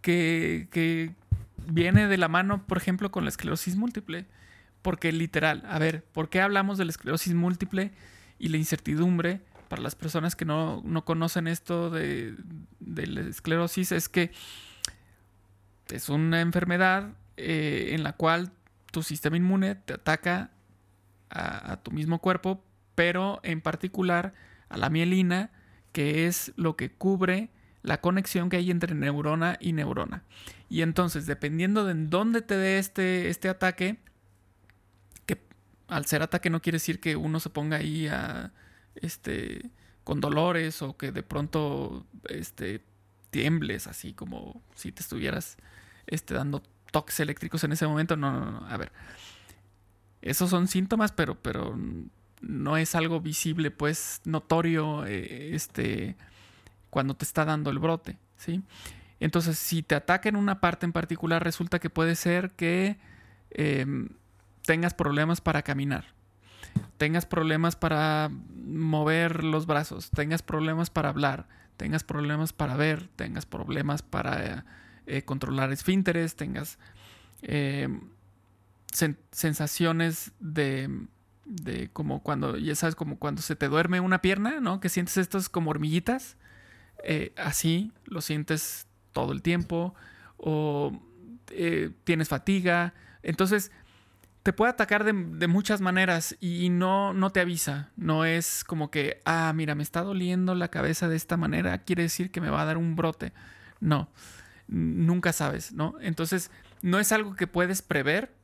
que, 0.00 0.68
que, 0.70 1.14
viene 1.66 2.08
de 2.08 2.16
la 2.16 2.28
mano, 2.28 2.66
por 2.66 2.76
ejemplo, 2.76 3.10
con 3.12 3.24
la 3.24 3.30
esclerosis 3.30 3.76
múltiple. 3.76 4.26
Porque 4.82 5.12
literal, 5.12 5.62
a 5.68 5.78
ver, 5.78 6.04
¿por 6.04 6.28
qué 6.28 6.40
hablamos 6.40 6.76
de 6.76 6.84
la 6.84 6.90
esclerosis 6.90 7.34
múltiple 7.34 7.92
y 8.38 8.48
la 8.48 8.56
incertidumbre? 8.56 9.40
Para 9.68 9.80
las 9.80 9.94
personas 9.94 10.34
que 10.34 10.44
no, 10.44 10.82
conocen 11.04 11.46
esto 11.46 11.88
de, 11.88 12.34
la 12.80 13.20
esclerosis, 13.20 13.92
es 13.92 14.08
que 14.08 14.32
es 15.88 16.08
una 16.08 16.40
enfermedad 16.40 17.14
eh, 17.36 17.90
en 17.92 18.02
la 18.02 18.14
cual 18.14 18.52
tu 18.92 19.02
sistema 19.02 19.36
inmune 19.36 19.74
te 19.74 19.94
ataca 19.94 20.52
a, 21.30 21.80
tu 21.82 21.90
mismo 21.90 22.20
cuerpo, 22.20 22.62
pero 22.94 23.40
en 23.42 23.62
particular 23.62 24.34
a 24.68 24.76
la 24.76 24.90
mielina, 24.90 25.50
que 25.92 26.26
es 26.26 26.52
lo 26.56 26.76
que 26.76 26.92
cubre 26.92 27.50
la 27.82 28.00
conexión 28.00 28.50
que 28.50 28.58
hay 28.58 28.70
entre 28.70 28.94
neurona 28.94 29.56
y 29.58 29.72
neurona. 29.72 30.24
Y 30.68 30.82
entonces, 30.82 31.26
dependiendo 31.26 31.84
de 31.84 31.94
dónde 31.94 32.42
te 32.42 32.56
dé 32.56 32.78
este, 32.78 33.28
este 33.28 33.48
ataque, 33.48 33.98
que 35.26 35.40
al 35.88 36.04
ser 36.04 36.22
ataque 36.22 36.50
no 36.50 36.60
quiere 36.60 36.76
decir 36.76 37.00
que 37.00 37.16
uno 37.16 37.40
se 37.40 37.50
ponga 37.50 37.78
ahí 37.78 38.06
a, 38.08 38.52
este, 38.94 39.70
con 40.04 40.20
dolores 40.20 40.82
o 40.82 40.96
que 40.96 41.12
de 41.12 41.22
pronto 41.22 42.06
este, 42.28 42.84
tiembles 43.30 43.86
así 43.86 44.12
como 44.12 44.62
si 44.74 44.92
te 44.92 45.00
estuvieras 45.00 45.56
este, 46.06 46.34
dando 46.34 46.62
toques 46.92 47.18
eléctricos 47.18 47.64
en 47.64 47.72
ese 47.72 47.86
momento. 47.88 48.16
No, 48.16 48.32
no, 48.32 48.52
no. 48.52 48.66
A 48.68 48.76
ver. 48.76 48.92
Esos 50.20 50.50
son 50.50 50.68
síntomas, 50.68 51.10
pero, 51.10 51.34
pero 51.34 51.76
no 52.42 52.76
es 52.76 52.94
algo 52.94 53.20
visible, 53.20 53.70
pues 53.70 54.20
notorio, 54.24 55.04
eh, 55.06 55.54
este, 55.54 56.16
cuando 56.90 57.14
te 57.14 57.24
está 57.24 57.44
dando 57.44 57.70
el 57.70 57.78
brote, 57.78 58.18
¿sí? 58.36 58.62
Entonces, 59.20 59.58
si 59.58 59.82
te 59.82 59.94
ataca 59.94 60.28
en 60.28 60.36
una 60.36 60.60
parte 60.60 60.84
en 60.84 60.92
particular, 60.92 61.42
resulta 61.42 61.78
que 61.78 61.90
puede 61.90 62.16
ser 62.16 62.50
que 62.50 62.98
em, 63.50 64.08
tengas 64.66 64.94
problemas 64.94 65.40
para 65.40 65.62
caminar, 65.62 66.06
tengas 66.98 67.26
problemas 67.26 67.76
para 67.76 68.30
mover 68.30 69.44
los 69.44 69.66
brazos, 69.66 70.10
tengas 70.10 70.42
problemas 70.42 70.90
para 70.90 71.08
hablar, 71.08 71.46
tengas 71.76 72.02
problemas 72.02 72.52
para 72.52 72.76
ver, 72.76 73.08
tengas 73.14 73.46
problemas 73.46 74.02
para 74.02 74.64
controlar 75.24 75.72
esfínteres, 75.72 76.36
tengas 76.36 76.78
em, 77.42 78.00
sensaciones 79.30 80.32
de, 80.38 80.88
de, 81.44 81.90
como 81.92 82.22
cuando, 82.22 82.56
ya 82.56 82.74
sabes, 82.74 82.94
como 82.94 83.18
cuando 83.18 83.42
se 83.42 83.56
te 83.56 83.68
duerme 83.68 84.00
una 84.00 84.22
pierna, 84.22 84.60
¿no? 84.60 84.80
Que 84.80 84.88
sientes 84.88 85.16
estos 85.16 85.48
como 85.48 85.70
hormiguitas. 85.70 86.36
Eh, 87.04 87.32
así 87.36 87.92
lo 88.04 88.20
sientes 88.20 88.86
todo 89.12 89.32
el 89.32 89.42
tiempo 89.42 89.94
o 90.36 91.00
eh, 91.50 91.90
tienes 92.04 92.28
fatiga. 92.28 92.94
Entonces, 93.22 93.70
te 94.42 94.52
puede 94.52 94.70
atacar 94.70 95.04
de, 95.04 95.12
muchas 95.46 95.80
maneras 95.80 96.36
y 96.40 96.68
no, 96.68 97.12
no 97.12 97.30
te 97.30 97.40
avisa. 97.40 97.90
No 97.96 98.24
es 98.24 98.64
como 98.64 98.90
que, 98.90 99.20
ah, 99.24 99.52
mira, 99.54 99.74
me 99.74 99.82
está 99.82 100.02
doliendo 100.02 100.54
la 100.54 100.68
cabeza 100.68 101.08
de 101.08 101.16
esta 101.16 101.36
manera, 101.36 101.78
quiere 101.78 102.02
decir 102.02 102.30
que 102.30 102.40
me 102.40 102.50
va 102.50 102.62
a 102.62 102.66
dar 102.66 102.76
un 102.76 102.96
brote. 102.96 103.32
No, 103.80 104.08
nunca 104.72 105.32
sabes, 105.32 105.72
¿no? 105.72 105.94
Entonces, 106.00 106.50
no 106.80 106.98
es 106.98 107.12
algo 107.12 107.36
que 107.36 107.46
puedes 107.46 107.82
prever 107.82 108.34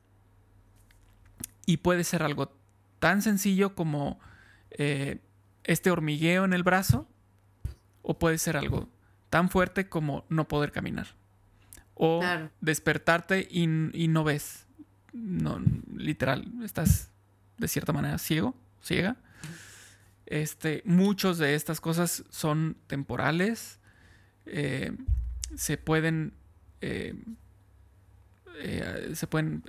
y 1.64 1.78
puede 1.78 2.04
ser 2.04 2.22
algo 2.22 2.52
tan 2.98 3.22
sencillo 3.22 3.74
como 3.74 4.20
eh, 4.70 5.20
este 5.64 5.90
hormigueo 5.90 6.44
en 6.44 6.52
el 6.52 6.62
brazo 6.62 7.08
o 8.02 8.18
puede 8.18 8.38
ser 8.38 8.56
algo 8.56 8.88
tan 9.30 9.48
fuerte 9.48 9.88
como 9.88 10.24
no 10.28 10.48
poder 10.48 10.72
caminar. 10.72 11.08
O 11.94 12.22
despertarte 12.60 13.48
y, 13.50 13.66
no 13.66 14.22
ves. 14.22 14.66
No, 15.12 15.60
literal, 15.96 16.46
estás 16.62 17.10
de 17.56 17.68
cierta 17.68 17.92
manera 17.92 18.18
ciego, 18.18 18.54
ciega. 18.82 19.16
Este, 20.26 20.82
muchos 20.84 21.38
de 21.38 21.54
estas 21.54 21.80
cosas 21.80 22.24
son 22.30 22.76
temporales. 22.86 23.80
Eh, 24.46 24.96
se 25.54 25.76
pueden. 25.76 26.34
Eh, 26.80 27.14
eh, 28.60 29.12
se 29.14 29.26
pueden 29.26 29.62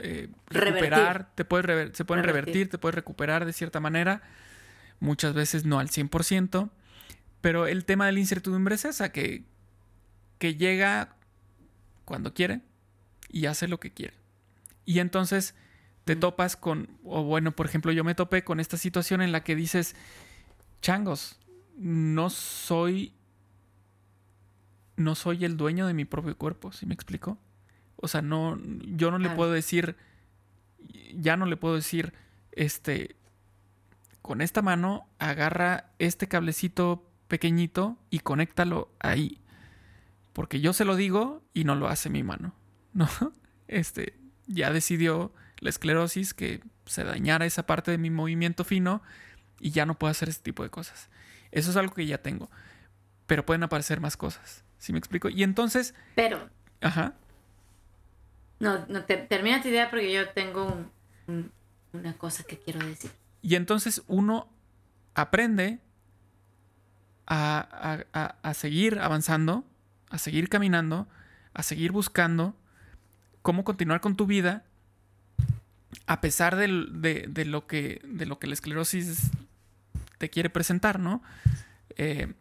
recuperar, 0.47 1.29
te 1.35 1.45
puedes 1.45 1.95
se 1.95 2.05
pueden 2.05 2.23
revertir. 2.23 2.69
te 2.69 2.77
puedes 2.77 2.95
recuperar 2.95 3.45
de 3.45 3.53
cierta 3.53 3.79
manera. 3.79 4.21
Muchas 4.99 5.33
veces 5.33 5.65
no 5.65 5.79
al 5.79 5.89
100%. 5.89 6.69
Pero 7.41 7.67
el 7.67 7.85
tema 7.85 8.05
de 8.05 8.11
la 8.11 8.19
incertidumbre 8.19 8.75
es 8.75 8.85
esa, 8.85 9.11
que, 9.11 9.43
que 10.39 10.55
llega 10.55 11.15
cuando 12.03 12.33
quiere 12.33 12.61
y 13.29 13.45
hace 13.45 13.67
lo 13.67 13.79
que 13.79 13.91
quiere. 13.91 14.15
Y 14.85 14.99
entonces 14.99 15.55
te 16.03 16.15
topas 16.15 16.55
con, 16.55 16.89
o 17.03 17.23
bueno, 17.23 17.55
por 17.55 17.67
ejemplo, 17.67 17.91
yo 17.91 18.03
me 18.03 18.15
topé 18.15 18.43
con 18.43 18.59
esta 18.59 18.77
situación 18.77 19.21
en 19.21 19.31
la 19.31 19.43
que 19.43 19.55
dices, 19.55 19.95
changos, 20.81 21.39
no 21.77 22.29
soy, 22.29 23.13
no 24.99 25.15
soy 25.15 25.45
el 25.45 25.57
dueño 25.57 25.87
de 25.87 25.93
mi 25.93 26.05
propio 26.05 26.37
cuerpo, 26.37 26.71
¿sí 26.71 26.85
me 26.85 26.93
explico? 26.93 27.37
O 27.95 28.07
sea, 28.07 28.21
no, 28.21 28.59
yo 28.85 29.11
no 29.11 29.17
le 29.17 29.29
puedo 29.29 29.51
decir, 29.51 29.95
ya 31.13 31.37
no 31.37 31.45
le 31.45 31.57
puedo 31.57 31.75
decir, 31.75 32.13
este, 32.51 33.15
con 34.21 34.41
esta 34.41 34.61
mano 34.61 35.07
agarra 35.17 35.91
este 35.99 36.27
cablecito 36.27 37.09
pequeñito 37.27 37.97
y 38.09 38.19
conéctalo 38.19 38.89
ahí. 38.99 39.41
Porque 40.33 40.61
yo 40.61 40.73
se 40.73 40.85
lo 40.85 40.95
digo 40.95 41.43
y 41.53 41.63
no 41.63 41.75
lo 41.75 41.87
hace 41.87 42.09
mi 42.09 42.23
mano. 42.23 42.53
¿No? 42.93 43.07
Este 43.67 44.17
ya 44.47 44.71
decidió 44.71 45.33
la 45.59 45.69
esclerosis 45.69 46.33
que 46.33 46.61
se 46.85 47.03
dañara 47.03 47.45
esa 47.45 47.65
parte 47.65 47.91
de 47.91 47.97
mi 47.97 48.09
movimiento 48.09 48.63
fino 48.63 49.01
y 49.59 49.71
ya 49.71 49.85
no 49.85 49.97
puedo 49.97 50.11
hacer 50.11 50.29
ese 50.29 50.41
tipo 50.41 50.63
de 50.63 50.69
cosas. 50.69 51.09
Eso 51.51 51.69
es 51.69 51.77
algo 51.77 51.93
que 51.93 52.05
ya 52.05 52.21
tengo. 52.21 52.49
Pero 53.27 53.45
pueden 53.45 53.63
aparecer 53.63 53.99
más 53.99 54.17
cosas. 54.17 54.63
¿Sí 54.79 54.93
me 54.93 54.99
explico? 54.99 55.29
Y 55.29 55.43
entonces. 55.43 55.93
Pero. 56.15 56.49
Ajá. 56.81 57.13
No, 58.59 58.85
no 58.87 59.03
termina 59.05 59.61
tu 59.61 59.67
idea 59.67 59.89
porque 59.89 60.11
yo 60.11 60.29
tengo 60.29 60.85
una 61.93 62.13
cosa 62.13 62.43
que 62.43 62.57
quiero 62.57 62.85
decir. 62.85 63.11
Y 63.41 63.55
entonces 63.55 64.01
uno 64.07 64.49
aprende 65.13 65.79
a, 67.27 68.53
seguir 68.53 68.99
avanzando, 68.99 69.63
a 70.09 70.17
seguir 70.17 70.49
caminando, 70.49 71.07
a 71.53 71.63
seguir 71.63 71.91
buscando 71.91 72.55
cómo 73.41 73.63
continuar 73.63 74.01
con 74.01 74.15
tu 74.15 74.25
vida 74.25 74.63
a 76.05 76.21
pesar 76.21 76.55
de, 76.55 76.67
lo, 76.67 77.67
que, 77.67 78.01
de 78.03 78.25
lo 78.25 78.39
que 78.39 78.47
la 78.47 78.53
esclerosis 78.53 79.31
te 80.17 80.29
quiere 80.29 80.49
presentar, 80.49 80.99
¿no? 80.99 81.21
Eh, 81.97 82.33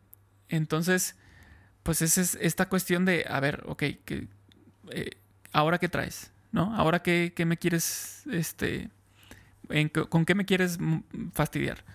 entonces, 0.49 1.17
pues 1.89 2.03
esa 2.03 2.21
es 2.21 2.37
esta 2.43 2.69
cuestión 2.69 3.07
de, 3.07 3.25
a 3.27 3.41
ver, 3.41 3.65
ok, 3.65 3.79
que, 4.05 4.29
eh, 4.91 5.11
¿ahora 5.55 5.79
qué 5.79 5.89
traes? 5.89 6.31
¿No? 6.53 6.77
¿Ahora 6.77 7.03
qué, 7.03 7.33
me 7.47 7.57
quieres, 7.57 8.25
este, 8.31 8.91
con 10.11 10.27
qué 10.27 10.35
me 10.35 10.45
quieres 10.45 10.79
fastidiar? 11.33 11.87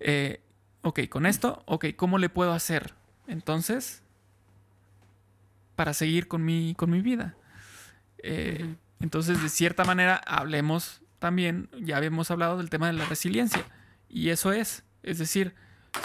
Eh, 0.00 0.40
ok, 0.80 1.10
con 1.10 1.26
esto, 1.26 1.62
ok, 1.66 1.88
¿cómo 1.94 2.16
le 2.16 2.30
puedo 2.30 2.54
hacer? 2.54 2.94
Entonces, 3.26 4.02
para 5.76 5.92
seguir 5.92 6.26
con 6.26 6.42
mi, 6.42 6.74
con 6.74 6.88
mi 6.88 7.02
vida. 7.02 7.36
Eh, 8.22 8.76
entonces, 8.98 9.42
de 9.42 9.50
cierta 9.50 9.84
manera, 9.84 10.22
hablemos 10.26 11.02
también, 11.18 11.68
ya 11.82 11.98
habíamos 11.98 12.30
hablado 12.30 12.56
del 12.56 12.70
tema 12.70 12.86
de 12.86 12.94
la 12.94 13.04
resiliencia. 13.04 13.62
Y 14.08 14.30
eso 14.30 14.54
es, 14.54 14.84
es 15.02 15.18
decir, 15.18 15.54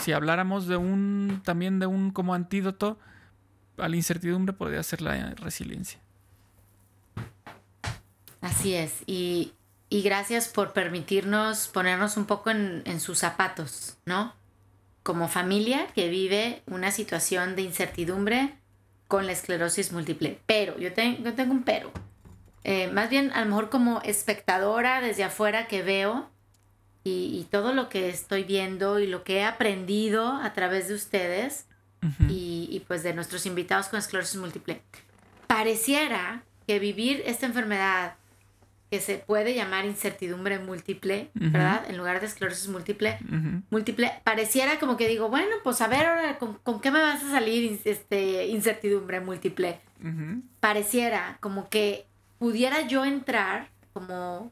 si 0.01 0.11
habláramos 0.11 0.67
de 0.67 0.75
un, 0.75 1.41
también 1.45 1.79
de 1.79 1.85
un 1.85 2.11
como 2.11 2.33
antídoto 2.33 2.99
a 3.81 3.89
la 3.89 3.95
incertidumbre, 3.95 4.53
podría 4.53 4.83
ser 4.83 5.01
la 5.01 5.33
resiliencia. 5.35 5.99
Así 8.41 8.73
es. 8.73 9.03
Y, 9.05 9.53
gracias 9.89 10.47
por 10.47 10.73
permitirnos 10.73 11.67
ponernos 11.67 12.15
un 12.17 12.25
poco 12.25 12.51
en, 12.51 12.83
en, 12.85 12.99
sus 12.99 13.19
zapatos, 13.19 13.97
¿no? 14.05 14.33
Como 15.03 15.27
familia 15.27 15.87
que 15.95 16.09
vive 16.09 16.61
una 16.67 16.91
situación 16.91 17.55
de 17.55 17.63
incertidumbre 17.63 18.53
con 19.07 19.25
la 19.25 19.31
esclerosis 19.31 19.91
múltiple. 19.91 20.39
Pero, 20.45 20.77
yo, 20.77 20.89
yo 20.89 21.33
tengo 21.33 21.51
un 21.51 21.63
pero. 21.63 21.91
Eh, 22.63 22.87
más 22.87 23.09
bien, 23.09 23.31
a 23.31 23.41
lo 23.41 23.47
mejor 23.47 23.69
como 23.69 24.01
espectadora 24.03 25.01
desde 25.01 25.23
afuera 25.23 25.67
que 25.67 25.81
veo 25.81 26.29
y, 27.03 27.47
todo 27.49 27.73
lo 27.73 27.89
que 27.89 28.09
estoy 28.09 28.43
viendo 28.43 28.99
y 28.99 29.07
lo 29.07 29.23
que 29.23 29.37
he 29.37 29.43
aprendido 29.43 30.33
a 30.33 30.53
través 30.53 30.87
de 30.87 30.93
ustedes 30.93 31.65
y, 32.27 32.67
y 32.71 32.83
pues 32.87 33.03
de 33.03 33.13
nuestros 33.13 33.45
invitados 33.45 33.87
con 33.87 33.99
esclerosis 33.99 34.39
múltiple. 34.39 34.81
Pareciera 35.47 36.43
que 36.67 36.79
vivir 36.79 37.23
esta 37.25 37.45
enfermedad 37.45 38.15
que 38.89 38.99
se 38.99 39.19
puede 39.19 39.53
llamar 39.53 39.85
incertidumbre 39.85 40.57
múltiple, 40.57 41.29
¿verdad? 41.35 41.85
En 41.87 41.97
lugar 41.97 42.19
de 42.19 42.25
esclerosis 42.25 42.67
múltiple, 42.69 43.19
múltiple, 43.69 44.11
pareciera 44.23 44.79
como 44.79 44.97
que 44.97 45.07
digo, 45.07 45.29
bueno, 45.29 45.57
pues 45.63 45.79
a 45.81 45.87
ver 45.87 46.05
ahora, 46.07 46.39
¿con, 46.39 46.81
qué 46.81 46.89
me 46.89 46.99
vas 46.99 47.23
a 47.23 47.29
salir 47.29 47.79
este, 47.85 48.47
incertidumbre 48.47 49.19
múltiple? 49.19 49.79
Pareciera 50.59 51.37
como 51.39 51.69
que 51.69 52.07
pudiera 52.39 52.87
yo 52.87 53.05
entrar 53.05 53.69
como, 53.93 54.51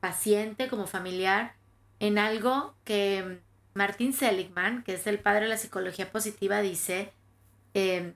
paciente, 0.00 0.68
como 0.68 0.86
familiar, 0.86 1.54
en 1.98 2.18
algo 2.18 2.74
que 2.84 3.40
Martin 3.78 4.12
Seligman, 4.12 4.82
que 4.82 4.94
es 4.94 5.06
el 5.06 5.20
padre 5.20 5.42
de 5.42 5.48
la 5.48 5.56
psicología 5.56 6.10
positiva, 6.10 6.60
dice, 6.60 7.12
em, 7.72 8.12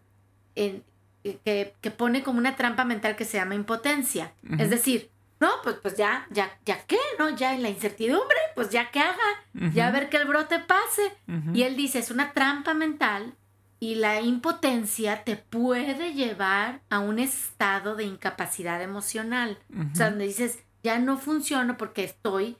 que, 1.22 1.74
que, 1.80 1.90
pone 1.90 2.22
como 2.22 2.38
una 2.38 2.56
trampa 2.56 2.84
mental 2.84 3.14
que 3.14 3.24
se 3.24 3.38
llama 3.38 3.54
impotencia. 3.54 4.32
Es 4.58 4.70
decir, 4.70 5.08
no, 5.40 5.48
pues, 5.62 5.76
pues 5.80 5.96
ya, 5.96 6.26
ya, 6.30 6.50
ya 6.66 6.84
qué, 6.86 6.98
¿no? 7.18 7.30
Ya 7.36 7.54
en 7.54 7.62
la 7.62 7.68
incertidumbre, 7.68 8.36
pues 8.54 8.70
ya 8.70 8.90
que 8.90 9.00
haga, 9.00 9.72
ya 9.72 9.90
ver 9.90 10.08
que 10.08 10.16
el 10.16 10.26
brote 10.26 10.58
pase. 10.58 11.12
Y 11.54 11.62
él 11.62 11.76
dice, 11.76 12.00
es 12.00 12.10
una 12.10 12.32
trampa 12.32 12.74
mental 12.74 13.34
y 13.78 13.94
la 13.96 14.20
impotencia 14.20 15.24
te 15.24 15.36
puede 15.36 16.12
llevar 16.12 16.80
a 16.90 16.98
un 16.98 17.18
estado 17.18 17.96
de 17.96 18.04
incapacidad 18.04 18.82
emocional. 18.82 19.58
O 19.92 19.96
sea, 19.96 20.10
donde 20.10 20.26
dices, 20.26 20.58
ya 20.82 20.98
no 20.98 21.18
funciono 21.18 21.76
porque 21.76 22.04
estoy, 22.04 22.56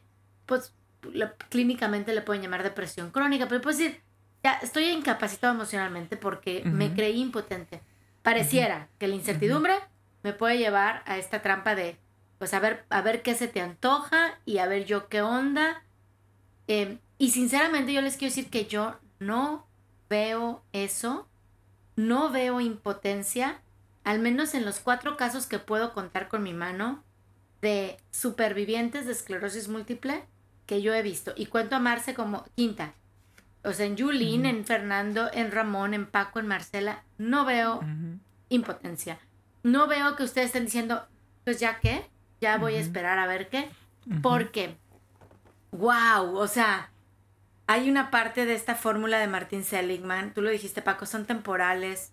pues 0.46 0.72
clínicamente 1.48 2.14
le 2.14 2.22
pueden 2.22 2.42
llamar 2.42 2.62
depresión 2.62 3.10
crónica, 3.10 3.48
pero 3.48 3.60
puedes 3.60 3.78
decir, 3.78 4.00
ya 4.42 4.54
estoy 4.62 4.86
incapacitado 4.86 5.54
emocionalmente 5.54 6.16
porque 6.16 6.62
me 6.64 6.92
creí 6.94 7.20
impotente. 7.20 7.80
Pareciera 8.22 8.88
que 8.98 9.08
la 9.08 9.14
incertidumbre 9.14 9.74
me 10.22 10.32
puede 10.32 10.58
llevar 10.58 11.02
a 11.06 11.18
esta 11.18 11.42
trampa 11.42 11.74
de 11.74 11.96
pues 12.42 12.54
a 12.54 12.58
ver, 12.58 12.84
a 12.90 13.02
ver 13.02 13.22
qué 13.22 13.36
se 13.36 13.46
te 13.46 13.60
antoja 13.60 14.40
y 14.44 14.58
a 14.58 14.66
ver 14.66 14.84
yo 14.84 15.08
qué 15.08 15.22
onda. 15.22 15.84
Em, 16.66 16.98
y 17.16 17.30
sinceramente 17.30 17.92
yo 17.92 18.00
les 18.00 18.16
quiero 18.16 18.34
decir 18.34 18.50
que 18.50 18.66
yo 18.66 18.98
no 19.20 19.68
veo 20.10 20.64
eso, 20.72 21.28
no 21.94 22.30
veo 22.30 22.60
impotencia, 22.60 23.62
al 24.02 24.18
menos 24.18 24.54
en 24.54 24.64
los 24.64 24.80
cuatro 24.80 25.16
casos 25.16 25.46
que 25.46 25.60
puedo 25.60 25.92
contar 25.94 26.26
con 26.26 26.42
mi 26.42 26.52
mano 26.52 27.04
de 27.60 27.96
supervivientes 28.10 29.06
de 29.06 29.12
esclerosis 29.12 29.68
múltiple 29.68 30.26
que 30.72 30.80
yo 30.80 30.94
he 30.94 31.02
visto. 31.02 31.34
Y 31.36 31.46
cuento 31.46 31.76
a 31.76 31.80
Marce 31.80 32.14
como 32.14 32.46
quinta. 32.56 32.94
O 33.62 33.74
sea, 33.74 33.84
en 33.84 33.98
Julín, 33.98 34.46
en 34.46 34.64
Fernando, 34.64 35.28
en 35.34 35.50
Ramón, 35.50 35.92
en 35.92 36.06
Paco, 36.06 36.40
en 36.40 36.46
Marcela, 36.46 37.04
no 37.18 37.44
veo 37.44 37.82
impotencia. 38.48 39.18
No 39.62 39.86
veo 39.86 40.16
que 40.16 40.22
ustedes 40.22 40.46
estén 40.46 40.64
diciendo, 40.64 41.06
pues 41.44 41.60
ya 41.60 41.78
qué, 41.78 42.08
ya 42.40 42.56
voy 42.56 42.76
a 42.76 42.80
esperar 42.80 43.18
a 43.18 43.26
ver 43.26 43.50
qué. 43.50 43.68
Porque, 44.22 44.78
wow, 45.72 46.36
o 46.36 46.48
sea, 46.48 46.90
hay 47.66 47.90
una 47.90 48.10
parte 48.10 48.46
de 48.46 48.54
esta 48.54 48.74
fórmula 48.74 49.18
de 49.18 49.28
Martin 49.28 49.64
Seligman, 49.64 50.32
tú 50.32 50.40
lo 50.40 50.48
dijiste 50.48 50.80
Paco, 50.80 51.04
son 51.04 51.26
temporales, 51.26 52.12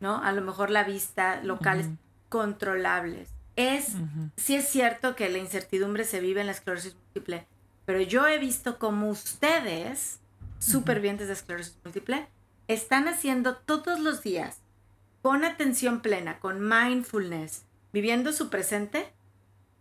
¿no? 0.00 0.20
A 0.20 0.32
lo 0.32 0.42
mejor 0.42 0.70
la 0.70 0.82
vista, 0.82 1.40
locales, 1.44 1.86
controlables. 2.28 3.30
Es, 3.54 3.94
sí 4.36 4.56
es 4.56 4.66
cierto 4.66 5.14
que 5.14 5.28
la 5.28 5.38
incertidumbre 5.38 6.02
se 6.02 6.18
vive 6.18 6.40
en 6.40 6.46
la 6.46 6.52
esclerosis 6.52 6.96
múltiple, 6.96 7.46
pero 7.84 8.00
yo 8.00 8.26
he 8.26 8.38
visto 8.38 8.78
como 8.78 9.08
ustedes, 9.08 10.20
supervivientes 10.58 11.26
de 11.28 11.34
esclerosis 11.34 11.76
múltiple, 11.84 12.28
están 12.68 13.08
haciendo 13.08 13.56
todos 13.56 13.98
los 13.98 14.22
días, 14.22 14.58
con 15.22 15.44
atención 15.44 16.00
plena, 16.00 16.38
con 16.38 16.66
mindfulness, 16.66 17.64
viviendo 17.92 18.32
su 18.32 18.48
presente, 18.48 19.12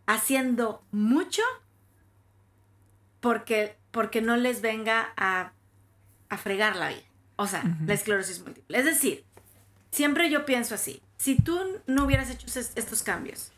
haciendo 0.06 0.84
mucho 0.92 1.44
porque, 3.20 3.78
porque 3.92 4.22
no 4.22 4.38
les 4.38 4.62
venga 4.62 5.14
a, 5.18 5.54
fregar 6.38 6.76
la 6.76 6.90
vida. 6.90 7.02
O 7.36 7.48
sea, 7.48 7.64
la 7.86 7.94
esclerosis 7.94 8.42
múltiple. 8.42 8.78
Es 8.78 8.86
decir, 8.86 9.24
siempre 9.92 10.30
yo 10.30 10.46
pienso 10.46 10.76
así. 10.76 11.02
Si 11.18 11.36
tú 11.36 11.60
no 11.88 12.06
hubieras 12.06 12.30
hecho 12.30 12.48
estos 12.60 13.04
cambios 13.04 13.52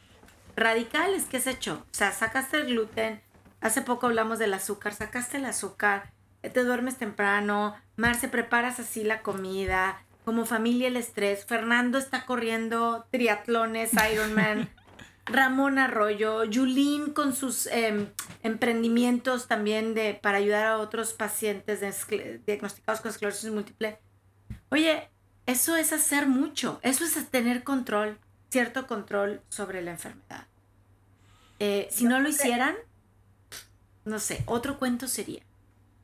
radicales 0.56 1.23
que 1.25 1.38
has 1.38 1.47
hecho, 1.47 1.86
o 1.91 1.93
sea, 1.93 2.12
sacaste 2.12 2.58
el 2.58 2.67
gluten, 2.67 3.21
hace 3.62 3.82
poco 3.82 4.08
hablamos 4.08 4.39
del 4.39 4.54
azúcar, 4.54 4.93
sacaste 4.93 5.38
el 5.38 5.45
azúcar, 5.45 6.12
te 6.41 6.63
duermes 6.63 6.97
temprano, 6.97 7.76
Marce, 7.95 8.28
preparas 8.28 8.80
así 8.80 9.04
la 9.04 9.21
comida, 9.21 10.04
como 10.26 10.45
familia 10.45 10.88
el 10.88 10.97
estrés, 10.97 11.45
Fernando 11.45 11.97
está 11.97 12.26
corriendo 12.26 13.06
triatlones, 13.12 13.91
Ironman, 14.12 14.69
Ramón 15.26 15.80
Arroyo, 15.80 16.43
Yulín 16.43 17.13
con 17.13 17.36
sus 17.36 17.67
em, 17.67 18.08
emprendimientos 18.43 19.47
también 19.47 19.93
de, 19.93 20.15
para 20.15 20.39
ayudar 20.39 20.65
a 20.65 20.78
otros 20.80 21.13
pacientes 21.13 21.80
diagnosticados 22.45 23.02
con 23.02 23.12
esclerosis 23.12 23.52
múltiple. 23.52 24.00
Oye, 24.69 25.10
eso 25.45 25.76
es 25.76 25.93
hacer 25.93 26.28
mucho, 26.28 26.80
eso 26.82 27.04
es 27.06 27.13
tener 27.30 27.63
control, 27.63 28.19
cierto 28.50 28.88
control 28.88 29.41
sobre 29.50 29.82
la 29.82 29.91
enfermedad. 29.91 30.47
Eh, 31.60 31.88
si 31.91 32.06
no 32.06 32.19
lo 32.19 32.30
hicieran, 32.30 32.76
no 34.06 34.20
sé, 34.20 34.44
otro 34.46 34.78
cuento 34.78 35.08
sería. 35.08 35.42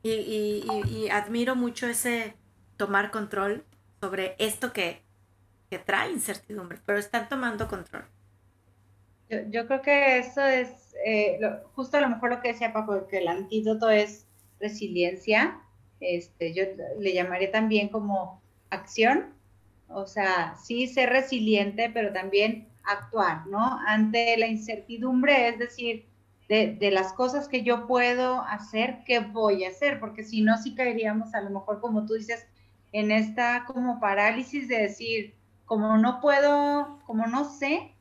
Y, 0.02 1.08
admiro 1.10 1.56
mucho 1.56 1.86
ese 1.86 2.34
tomar 2.76 3.10
control 3.10 3.64
sobre 4.00 4.36
esto 4.38 4.72
que, 4.72 5.02
que 5.70 5.78
trae 5.78 6.12
incertidumbre, 6.12 6.78
pero 6.86 6.98
están 6.98 7.28
tomando 7.28 7.68
control. 7.68 8.04
Yo, 9.50 9.66
creo 9.66 9.82
que 9.82 10.18
eso 10.18 10.42
es 10.42 10.94
eh, 11.04 11.38
justo 11.74 11.98
a 11.98 12.00
lo 12.00 12.08
mejor 12.08 12.30
lo 12.30 12.40
que 12.40 12.52
decía 12.52 12.72
Paco, 12.72 13.06
que 13.08 13.18
el 13.18 13.28
antídoto 13.28 13.90
es 13.90 14.26
resiliencia. 14.60 15.60
Este, 16.00 16.54
yo 16.54 16.64
le 16.98 17.12
llamaría 17.12 17.50
también 17.50 17.88
como 17.88 18.40
acción. 18.70 19.34
O 19.88 20.06
sea, 20.06 20.56
sí 20.62 20.86
ser 20.86 21.10
resiliente, 21.10 21.90
pero 21.92 22.12
también 22.12 22.68
actuar, 22.84 23.46
¿no? 23.46 23.78
Ante 23.86 24.36
la 24.36 24.46
incertidumbre, 24.46 25.48
es 25.48 25.58
decir, 25.58 26.06
de, 26.48 26.90
las 26.90 27.12
cosas 27.12 27.46
que 27.48 27.62
yo 27.62 27.86
puedo 27.86 28.40
hacer, 28.42 29.04
¿qué 29.04 29.20
voy 29.20 29.64
a 29.64 29.68
hacer? 29.68 30.00
Porque 30.00 30.24
si 30.24 30.40
no, 30.40 30.56
sí 30.56 30.74
caeríamos 30.74 31.34
a 31.34 31.42
lo 31.42 31.50
mejor, 31.50 31.80
como 31.80 32.06
tú 32.06 32.14
dices, 32.14 32.46
en 32.92 33.10
esta 33.10 33.64
como 33.66 34.00
parálisis 34.00 34.66
de 34.68 34.78
decir, 34.78 35.34
como 35.66 35.98
no 35.98 36.20
puedo, 36.20 37.00
como 37.06 37.26
no 37.26 37.44
sé, 37.44 37.92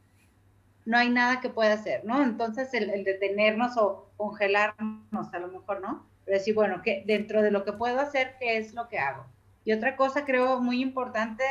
no 0.85 0.97
hay 0.97 1.09
nada 1.09 1.41
que 1.41 1.49
pueda 1.49 1.73
hacer, 1.73 2.05
¿no? 2.05 2.23
Entonces 2.23 2.73
el, 2.73 3.03
detenernos 3.03 3.75
o 3.75 4.09
congelarnos 4.15 5.33
a 5.33 5.39
lo 5.39 5.49
mejor, 5.49 5.81
¿no? 5.81 6.07
Pero 6.23 6.37
decir, 6.37 6.55
bueno, 6.55 6.81
que 6.81 7.03
dentro 7.05 7.41
de 7.41 7.51
lo 7.51 7.65
que 7.65 7.73
puedo 7.73 7.99
hacer, 7.99 8.35
¿qué 8.39 8.57
es 8.57 8.73
lo 8.73 8.87
que 8.87 8.97
hago? 8.97 9.25
Y 9.65 9.73
otra 9.73 9.97
cosa 9.97 10.23
creo 10.23 10.61
muy 10.61 10.81
importante, 10.81 11.43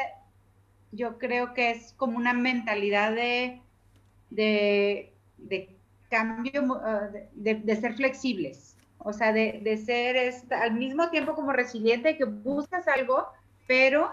yo 0.92 1.18
creo 1.18 1.52
que 1.52 1.70
es 1.72 1.92
como 1.98 2.16
una 2.16 2.32
mentalidad 2.32 3.12
de, 3.12 3.60
de, 4.30 5.75
cambio, 6.08 6.80
ah, 6.84 7.08
de, 7.34 7.76
ser 7.76 7.94
flexibles, 7.94 8.76
o 8.98 9.12
sea, 9.12 9.32
de, 9.32 9.82
ser 9.84 10.34
al 10.52 10.72
mismo 10.74 11.10
tiempo 11.10 11.34
como 11.34 11.52
resiliente, 11.52 12.16
que 12.16 12.24
buscas 12.24 12.88
algo, 12.88 13.26
pero 13.66 14.10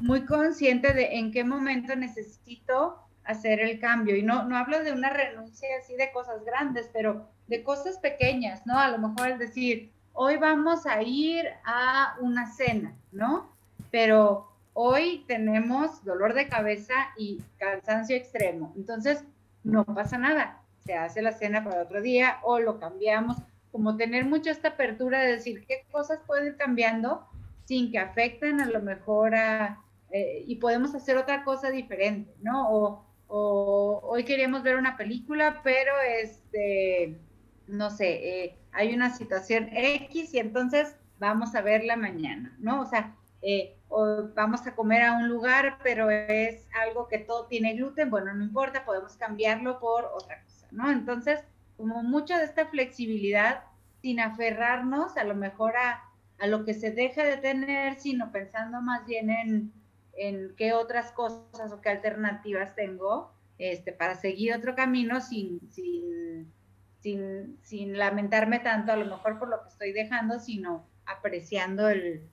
muy 0.00 0.24
consciente 0.24 0.92
de 0.92 1.16
en 1.18 1.32
qué 1.32 1.44
momento 1.44 1.96
necesito 1.96 2.98
hacer 3.24 3.60
el 3.60 3.80
cambio. 3.80 4.16
Y 4.16 4.22
no, 4.22 4.44
no 4.44 4.56
hablo 4.56 4.82
de 4.82 4.92
una 4.92 5.10
renuncia 5.10 5.68
así 5.80 5.96
de 5.96 6.12
cosas 6.12 6.44
grandes, 6.44 6.88
pero 6.92 7.28
de 7.48 7.62
cosas 7.62 7.98
pequeñas, 7.98 8.66
¿no? 8.66 8.78
A 8.78 8.88
lo 8.88 8.98
mejor 8.98 9.30
es 9.30 9.38
decir, 9.38 9.90
hoy 10.12 10.36
vamos 10.36 10.86
a 10.86 11.02
ir 11.02 11.46
a 11.64 12.16
una 12.20 12.46
cena, 12.50 12.94
¿no? 13.12 13.48
Pero 13.90 14.48
hoy 14.72 15.24
tenemos 15.26 16.04
dolor 16.04 16.34
de 16.34 16.48
cabeza 16.48 16.94
y 17.16 17.40
cansancio 17.58 18.16
extremo. 18.16 18.72
Entonces, 18.76 19.24
no 19.64 19.84
pasa 19.84 20.18
nada. 20.18 20.60
Se 20.86 20.94
hace 20.94 21.20
la 21.20 21.32
cena 21.32 21.64
para 21.64 21.82
otro 21.82 22.00
día 22.00 22.38
o 22.42 22.58
lo 22.58 22.78
cambiamos. 22.78 23.36
Como 23.72 23.96
tener 23.96 24.24
mucho 24.24 24.50
esta 24.50 24.68
apertura 24.68 25.20
de 25.20 25.32
decir 25.32 25.66
qué 25.66 25.84
cosas 25.90 26.20
pueden 26.26 26.46
ir 26.46 26.56
cambiando 26.56 27.26
sin 27.64 27.90
que 27.90 27.98
afecten 27.98 28.60
a 28.60 28.66
lo 28.66 28.80
mejor 28.80 29.34
a... 29.34 29.82
Eh, 30.12 30.44
y 30.46 30.56
podemos 30.56 30.94
hacer 30.94 31.16
otra 31.16 31.42
cosa 31.42 31.68
diferente, 31.70 32.32
¿no? 32.40 32.70
O 32.70 33.06
o 33.28 34.00
hoy 34.04 34.24
queríamos 34.24 34.62
ver 34.62 34.76
una 34.76 34.96
película, 34.96 35.60
pero 35.62 35.92
este, 36.20 37.18
no 37.66 37.90
sé, 37.90 38.44
eh, 38.44 38.58
hay 38.72 38.94
una 38.94 39.14
situación 39.14 39.68
X 39.72 40.34
y 40.34 40.38
entonces 40.38 40.96
vamos 41.18 41.54
a 41.54 41.62
verla 41.62 41.96
mañana, 41.96 42.54
¿no? 42.58 42.82
O 42.82 42.86
sea, 42.86 43.16
eh, 43.42 43.76
o 43.88 44.28
vamos 44.34 44.66
a 44.66 44.74
comer 44.74 45.02
a 45.02 45.12
un 45.12 45.28
lugar, 45.28 45.78
pero 45.82 46.10
es 46.10 46.66
algo 46.86 47.08
que 47.08 47.18
todo 47.18 47.46
tiene 47.46 47.74
gluten, 47.74 48.10
bueno, 48.10 48.32
no 48.34 48.44
importa, 48.44 48.84
podemos 48.84 49.16
cambiarlo 49.16 49.80
por 49.80 50.04
otra 50.04 50.42
cosa, 50.42 50.65
¿no? 50.76 50.90
Entonces, 50.90 51.40
como 51.76 52.02
mucha 52.02 52.38
de 52.38 52.44
esta 52.44 52.66
flexibilidad, 52.66 53.64
sin 54.02 54.20
aferrarnos 54.20 55.16
a 55.16 55.24
lo 55.24 55.34
mejor 55.34 55.76
a, 55.76 56.04
a 56.38 56.46
lo 56.46 56.64
que 56.64 56.74
se 56.74 56.90
deja 56.90 57.24
de 57.24 57.38
tener, 57.38 57.96
sino 57.96 58.30
pensando 58.30 58.80
más 58.80 59.06
bien 59.06 59.30
en, 59.30 59.72
en 60.16 60.54
qué 60.56 60.72
otras 60.72 61.12
cosas 61.12 61.72
o 61.72 61.80
qué 61.80 61.88
alternativas 61.88 62.74
tengo 62.74 63.32
este, 63.58 63.92
para 63.92 64.14
seguir 64.14 64.54
otro 64.54 64.74
camino 64.74 65.20
sin, 65.20 65.60
sin, 65.70 66.52
sin, 67.00 67.58
sin 67.62 67.98
lamentarme 67.98 68.58
tanto 68.58 68.92
a 68.92 68.96
lo 68.96 69.06
mejor 69.06 69.38
por 69.38 69.48
lo 69.48 69.62
que 69.62 69.68
estoy 69.68 69.92
dejando, 69.92 70.38
sino 70.38 70.86
apreciando 71.06 71.88
el, 71.88 72.28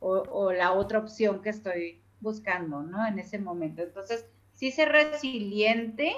o, 0.00 0.52
la 0.52 0.72
otra 0.72 0.98
opción 0.98 1.42
que 1.42 1.50
estoy 1.50 2.00
buscando, 2.20 2.82
¿no? 2.82 3.06
En 3.06 3.18
ese 3.18 3.38
momento. 3.38 3.82
Entonces, 3.82 4.26
sí 4.54 4.70
ser 4.70 4.90
resiliente 4.90 6.14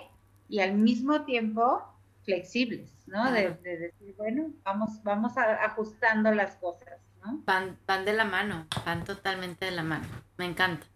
y 0.49 0.61
al 0.61 0.75
mismo 0.75 1.25
tiempo 1.25 1.83
flexibles, 2.25 2.91
¿no? 3.07 3.31
De, 3.33 3.51
decir, 3.51 4.15
bueno, 4.17 4.51
vamos, 4.65 5.03
vamos 5.03 5.33
ajustando 5.37 6.33
las 6.33 6.57
cosas, 6.57 6.99
¿no? 7.25 7.41
Van, 7.45 7.79
van 7.87 8.05
de 8.05 8.13
la 8.13 8.25
mano, 8.25 8.67
van 8.85 9.05
totalmente 9.05 9.65
de 9.65 9.71
la 9.71 9.83
mano. 9.83 10.07
Me 10.37 10.47
encanta. 10.47 10.87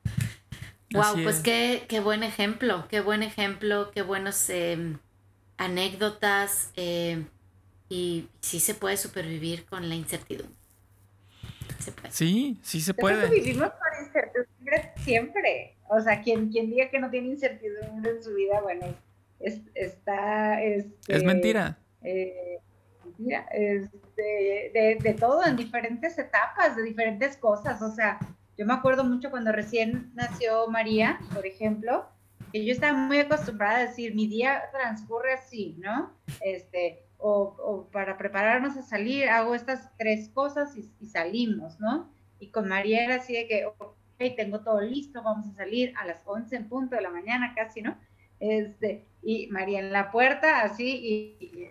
Wow, 0.92 1.22
pues 1.22 1.40
qué, 1.40 1.86
qué, 1.88 2.00
buen 2.00 2.22
ejemplo, 2.22 2.86
qué 2.88 3.00
buen 3.00 3.22
ejemplo, 3.22 3.90
qué 3.92 4.02
buenos 4.02 4.50
em, 4.50 4.98
anécdotas 5.56 6.70
eh, 6.76 7.24
y 7.88 8.28
sí 8.40 8.60
se 8.60 8.74
puede 8.74 8.98
supervivir 8.98 9.64
con 9.64 9.88
la 9.88 9.94
incertidumbre. 9.94 10.54
Sí, 12.10 12.58
sí 12.62 12.80
se 12.80 12.94
puede. 12.94 13.28
vivimos 13.28 13.70
con 13.70 14.06
incertidumbre 14.06 14.92
siempre. 14.98 15.76
O 15.88 16.00
sea, 16.00 16.22
quien, 16.22 16.50
quien 16.50 16.70
diga 16.70 16.90
que 16.90 16.98
no 16.98 17.10
tiene 17.10 17.28
incertidumbre 17.28 18.10
en 18.10 18.22
su 18.22 18.34
vida, 18.34 18.60
bueno, 18.60 18.86
es, 19.42 19.61
está... 19.74 20.62
Este, 20.62 21.16
es 21.16 21.24
mentira. 21.24 21.78
Eh, 22.02 22.59
mentira. 23.05 23.46
Este, 23.52 24.70
de, 24.74 24.98
de 25.00 25.14
todo, 25.14 25.44
en 25.46 25.57
diferentes 25.57 26.18
etapas, 26.18 26.76
de 26.76 26.83
diferentes 26.83 27.37
cosas. 27.37 27.83
O 27.83 27.90
sea, 27.90 28.18
yo 28.57 28.66
me 28.66 28.74
acuerdo 28.74 29.05
mucho 29.05 29.31
cuando 29.31 29.52
recién 29.52 30.12
nació 30.14 30.68
María, 30.68 31.18
por 31.35 31.46
ejemplo, 31.46 32.07
que 32.52 32.64
yo 32.64 32.72
estaba 32.72 32.96
muy 32.96 33.18
acostumbrada 33.18 33.78
a 33.78 33.87
decir, 33.87 34.14
mi 34.14 34.26
día 34.26 34.62
transcurre 34.72 35.33
así, 35.33 35.76
¿no? 35.78 36.12
Este, 36.42 37.02
o, 37.16 37.88
para 37.92 38.18
prepararnos 38.18 38.76
a 38.76 38.83
salir, 38.83 39.28
hago 39.28 39.55
estas 39.55 39.96
tres 39.96 40.28
cosas 40.28 40.76
y, 40.76 41.07
salimos, 41.07 41.81
¿no? 41.81 42.12
Y 42.38 42.50
con 42.50 42.68
María 42.68 43.05
era 43.05 43.16
así 43.16 43.33
de 43.33 43.46
que, 43.46 43.66
ok, 43.66 43.96
tengo 44.37 44.61
todo 44.61 44.81
listo, 44.81 45.22
vamos 45.22 45.46
a 45.46 45.55
salir 45.55 45.94
a 45.96 46.05
las 46.05 46.22
11 46.26 46.55
en 46.55 46.68
punto 46.68 46.96
de 46.96 47.02
la 47.02 47.11
mañana 47.11 47.55
casi, 47.55 47.81
¿no? 47.81 47.96
Este, 48.38 49.07
y 49.22 49.46
María 49.48 49.80
en 49.80 49.92
la 49.92 50.11
puerta, 50.11 50.62
así, 50.62 51.38
y, 51.40 51.70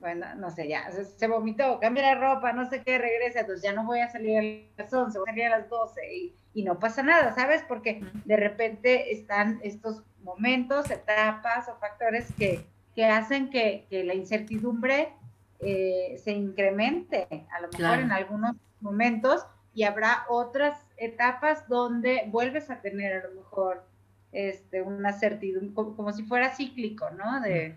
bueno, 0.00 0.34
no 0.36 0.50
sé, 0.50 0.68
ya, 0.68 0.90
se, 0.90 1.26
vomitó, 1.28 1.78
cambia 1.78 2.14
la 2.14 2.34
ropa, 2.34 2.52
no 2.52 2.68
sé 2.68 2.82
qué, 2.82 2.98
regresa, 2.98 3.40
entonces 3.40 3.62
ya 3.62 3.72
no 3.72 3.84
voy 3.84 4.00
a 4.00 4.10
salir 4.10 4.38
a 4.78 4.82
las 4.82 4.92
11, 4.92 5.18
voy 5.18 5.28
a 5.28 5.32
salir 5.32 5.44
a 5.46 5.58
las 5.58 5.68
12, 5.68 6.14
y, 6.14 6.34
y 6.54 6.62
no 6.62 6.78
pasa 6.78 7.02
nada, 7.02 7.34
¿sabes? 7.34 7.62
Porque 7.68 8.02
de 8.24 8.36
repente 8.36 9.12
están 9.12 9.60
estos 9.62 10.02
momentos, 10.22 10.90
etapas 10.90 11.68
o 11.68 11.76
factores 11.76 12.32
que 12.38 12.64
que 12.94 13.06
hacen 13.06 13.50
que, 13.50 13.86
la 13.90 14.14
incertidumbre 14.14 15.12
eh, 15.60 16.20
se 16.22 16.32
incremente, 16.32 17.26
a 17.50 17.60
lo 17.60 17.68
mejor 17.68 18.00
en 18.00 18.12
algunos 18.12 18.56
momentos, 18.80 19.46
y 19.74 19.84
habrá 19.84 20.24
otras 20.28 20.78
etapas 20.96 21.68
donde 21.68 22.24
vuelves 22.28 22.70
a 22.70 22.80
tener 22.80 23.12
a 23.12 23.28
lo 23.28 23.34
mejor 23.36 23.84
este, 24.32 24.82
una 24.82 25.12
certidumbre, 25.12 25.72
como, 25.74 26.12
si 26.12 26.22
fuera 26.22 26.54
cíclico, 26.54 27.10
¿no? 27.10 27.40
De, 27.40 27.74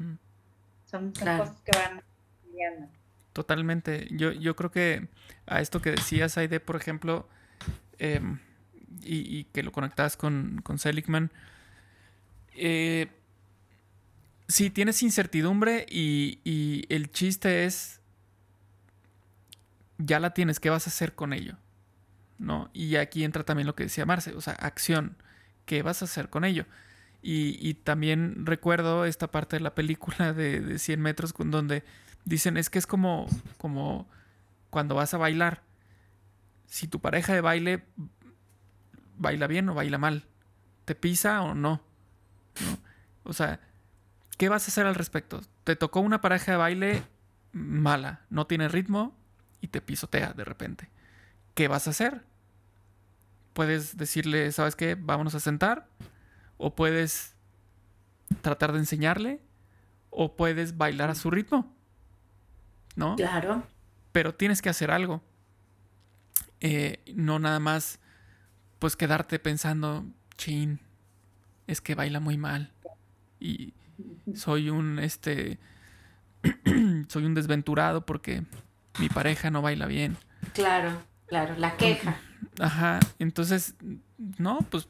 Son, 0.86 1.12
cosas 1.12 1.62
que 1.66 1.72
van 1.78 2.02
cambiando. 2.44 2.88
Totalmente. 3.34 4.08
Yo, 4.12 4.32
yo 4.32 4.56
creo 4.56 4.72
que 4.72 5.08
a 5.46 5.62
esto 5.62 5.82
que 5.82 5.92
decías, 5.92 6.38
Aide, 6.38 6.60
por 6.60 6.76
ejemplo, 6.76 7.28
em, 7.98 8.40
y, 9.02 9.46
que 9.46 9.64
lo 9.64 9.72
conectabas 9.72 10.16
con, 10.18 10.62
con 10.64 10.78
Seligman, 10.78 11.32
eh, 12.56 13.08
Sí, 14.48 14.70
tienes 14.70 15.02
incertidumbre 15.04 15.86
y, 15.90 16.86
el 16.90 17.12
chiste 17.12 17.66
es, 17.66 18.02
ya 19.98 20.20
la 20.20 20.34
tienes, 20.34 20.60
¿qué 20.60 20.70
vas 20.70 20.86
a 20.86 20.90
hacer 20.90 21.16
con 21.16 21.34
ello? 21.34 21.58
¿No? 22.38 22.70
Y 22.74 22.98
aquí 22.98 23.24
entra 23.24 23.44
también 23.44 23.68
lo 23.68 23.76
que 23.76 23.86
decía 23.86 24.06
Marce, 24.06 24.34
o 24.34 24.42
sea, 24.42 24.54
acción, 24.54 25.16
¿qué 25.66 25.82
vas 25.82 26.02
a 26.02 26.06
hacer 26.06 26.30
con 26.30 26.46
ello? 26.46 26.66
Y, 27.22 27.76
también 27.76 28.46
recuerdo 28.46 29.06
esta 29.06 29.28
parte 29.32 29.56
de 29.56 29.62
la 29.62 29.74
película 29.76 30.34
de, 30.34 30.60
de 30.60 30.78
100 30.78 31.02
metros 31.02 31.34
donde 31.38 31.84
dicen, 32.26 32.58
es 32.58 32.70
que 32.70 32.80
es 32.80 32.86
como, 32.86 33.28
como 33.58 34.10
cuando 34.70 34.96
vas 34.96 35.14
a 35.14 35.18
bailar. 35.18 35.64
Si 36.66 36.88
tu 36.88 37.00
pareja 37.00 37.34
de 37.34 37.42
baile 37.42 37.86
baila 39.18 39.48
bien 39.48 39.70
o 39.70 39.74
baila 39.74 39.98
mal, 39.98 40.26
te 40.84 40.96
pisa 40.96 41.42
o 41.44 41.54
no. 41.54 41.82
¿no? 42.60 42.78
O 43.24 43.32
sea, 43.32 43.62
¿Qué 44.38 44.50
vas 44.50 44.66
a 44.66 44.68
hacer 44.68 44.86
al 44.86 44.96
respecto? 44.96 45.42
Te 45.64 45.76
tocó 45.76 46.00
una 46.00 46.22
pareja 46.22 46.52
de 46.52 46.58
baile 46.58 47.04
mala, 47.52 48.22
no 48.30 48.48
tiene 48.48 48.68
ritmo 48.68 49.16
y 49.62 49.68
te 49.68 49.82
pisotea 49.82 50.34
de 50.34 50.44
repente. 50.44 50.90
¿Qué 51.54 51.68
vas 51.68 51.88
a 51.88 51.92
hacer? 51.92 52.24
Puedes 53.54 53.98
decirle, 53.98 54.52
¿sabes 54.52 54.76
qué? 54.76 54.96
Vámonos 54.96 55.36
a 55.36 55.40
sentar. 55.40 55.88
O 56.58 56.76
puedes 56.76 57.36
tratar 58.42 58.72
de 58.74 58.80
enseñarle. 58.80 59.42
O 60.10 60.36
puedes 60.36 60.78
bailar 60.78 61.10
a 61.10 61.16
su 61.16 61.32
ritmo. 61.32 61.76
¿No? 62.96 63.16
Claro. 63.16 63.64
Pero 64.12 64.36
tienes 64.36 64.62
que 64.62 64.70
hacer 64.70 64.92
algo. 64.92 65.24
Eh, 66.60 67.04
no 67.14 67.40
nada 67.40 67.60
más, 67.60 68.00
pues 68.80 68.96
quedarte 68.96 69.38
pensando, 69.40 70.06
chin, 70.38 70.80
es 71.68 71.82
que 71.82 71.96
baila 71.96 72.20
muy 72.20 72.38
mal. 72.38 72.72
Y, 73.40 73.74
soy 74.36 74.70
un 74.70 75.00
este 75.00 75.60
soy 77.08 77.26
un 77.26 77.34
desventurado 77.34 78.06
porque 78.06 78.44
mi 79.00 79.10
pareja 79.10 79.52
no 79.52 79.62
baila 79.62 79.86
bien. 79.86 80.18
Claro, 80.54 81.02
claro, 81.28 81.56
la 81.58 81.76
queja. 81.78 82.18
Ajá, 82.60 83.00
entonces 83.20 83.76
no, 84.38 84.60
pues 84.70 84.88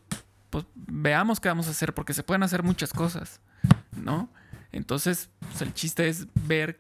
pues 0.50 0.66
veamos 0.76 1.40
qué 1.40 1.48
vamos 1.50 1.68
a 1.68 1.72
hacer 1.72 1.96
porque 1.96 2.14
se 2.14 2.22
pueden 2.22 2.44
hacer 2.44 2.62
muchas 2.62 2.94
cosas, 2.94 3.42
¿no? 3.96 4.30
Entonces, 4.72 5.32
pues, 5.40 5.64
el 5.64 5.74
chiste 5.74 6.08
es 6.08 6.28
ver 6.48 6.80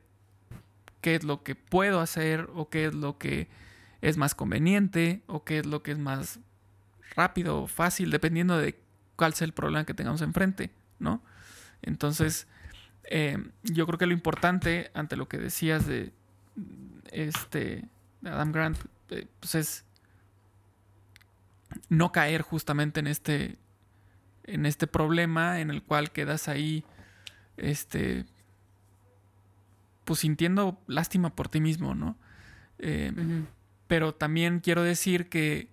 qué 1.01 1.15
es 1.15 1.23
lo 1.23 1.41
que 1.41 1.55
puedo 1.55 1.99
hacer 1.99 2.49
o 2.53 2.69
qué 2.69 2.85
es 2.85 2.93
lo 2.93 3.17
que 3.17 3.47
es 4.01 4.17
más 4.17 4.35
conveniente 4.35 5.23
o 5.25 5.43
qué 5.43 5.57
es 5.57 5.65
lo 5.65 5.81
que 5.81 5.91
es 5.91 5.97
más 5.97 6.39
rápido 7.15 7.63
o 7.63 7.67
fácil, 7.67 8.11
dependiendo 8.11 8.59
de 8.59 8.79
cuál 9.15 9.33
sea 9.33 9.45
el 9.45 9.53
problema 9.53 9.85
que 9.85 9.95
tengamos 9.95 10.21
enfrente, 10.21 10.71
¿no? 10.99 11.23
Entonces, 11.81 12.47
eh, 13.05 13.37
yo 13.63 13.87
creo 13.87 13.97
que 13.97 14.05
lo 14.05 14.13
importante 14.13 14.91
ante 14.93 15.15
lo 15.15 15.27
que 15.27 15.39
decías 15.39 15.87
de 15.87 16.13
este 17.11 17.85
Adam 18.23 18.51
Grant, 18.51 18.77
eh, 19.09 19.27
pues 19.39 19.55
es 19.55 19.85
no 21.89 22.11
caer 22.11 22.41
justamente 22.41 22.99
en 22.99 23.07
este 23.07 23.57
en 24.43 24.65
este 24.65 24.87
problema 24.87 25.59
en 25.59 25.69
el 25.69 25.81
cual 25.81 26.11
quedas 26.11 26.47
ahí 26.47 26.83
este 27.57 28.25
pues 30.03 30.19
sintiendo 30.19 30.81
lástima 30.87 31.33
por 31.33 31.47
ti 31.47 31.61
mismo, 31.61 31.95
¿no? 31.95 32.17
Eh, 32.79 33.13
pero 33.87 34.13
también 34.13 34.59
quiero 34.59 34.83
decir 34.83 35.29
que 35.29 35.69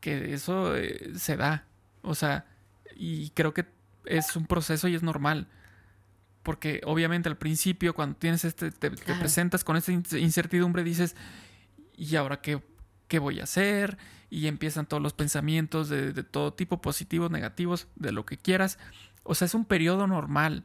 que 0.00 0.34
eso 0.34 0.74
se 1.16 1.36
da, 1.36 1.66
o 2.02 2.14
sea, 2.14 2.46
y 2.94 3.30
creo 3.30 3.54
que 3.54 3.66
es 4.04 4.36
un 4.36 4.46
proceso 4.46 4.88
y 4.88 4.94
es 4.94 5.02
normal. 5.02 5.48
Porque 6.42 6.82
obviamente 6.84 7.28
al 7.28 7.38
principio, 7.38 7.94
cuando 7.94 8.16
tienes 8.16 8.44
este, 8.44 8.70
te, 8.70 8.90
presentas 8.90 9.64
con 9.64 9.76
esta 9.76 9.92
incertidumbre, 9.92 10.84
dices, 10.84 11.16
¿y 11.96 12.16
ahora 12.16 12.40
qué, 12.40 12.62
qué, 13.08 13.18
voy 13.18 13.40
a 13.40 13.44
hacer? 13.44 13.98
Y 14.30 14.46
empiezan 14.46 14.86
todos 14.86 15.02
los 15.02 15.12
pensamientos 15.12 15.88
de, 15.88 16.12
todo 16.24 16.52
tipo, 16.52 16.80
positivos, 16.80 17.30
negativos, 17.30 17.88
de 17.96 18.12
lo 18.12 18.26
que 18.26 18.36
quieras. 18.36 18.78
O 19.22 19.34
sea, 19.34 19.46
es 19.46 19.54
un 19.54 19.64
periodo 19.64 20.06
normal. 20.06 20.64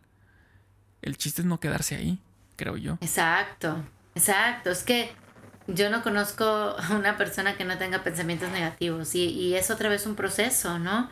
El 1.02 1.18
chiste 1.18 1.42
es 1.42 1.46
no 1.46 1.60
quedarse 1.60 1.96
ahí, 1.96 2.20
creo 2.56 2.78
yo. 2.78 2.98
Exacto, 3.02 3.84
exacto. 4.16 4.72
Es 4.72 4.84
que 4.84 5.12
yo 5.68 5.90
no 5.90 6.02
conozco 6.02 6.44
a 6.46 6.96
una 6.96 7.18
persona 7.18 7.56
que 7.56 7.66
no 7.66 7.78
tenga 7.78 8.04
pensamientos 8.04 8.50
negativos 8.52 9.16
y, 9.16 9.26
y 9.30 9.56
es 9.56 9.72
otra 9.72 9.90
vez 9.90 10.06
un 10.06 10.16
proceso, 10.16 10.80
¿no? 10.80 11.10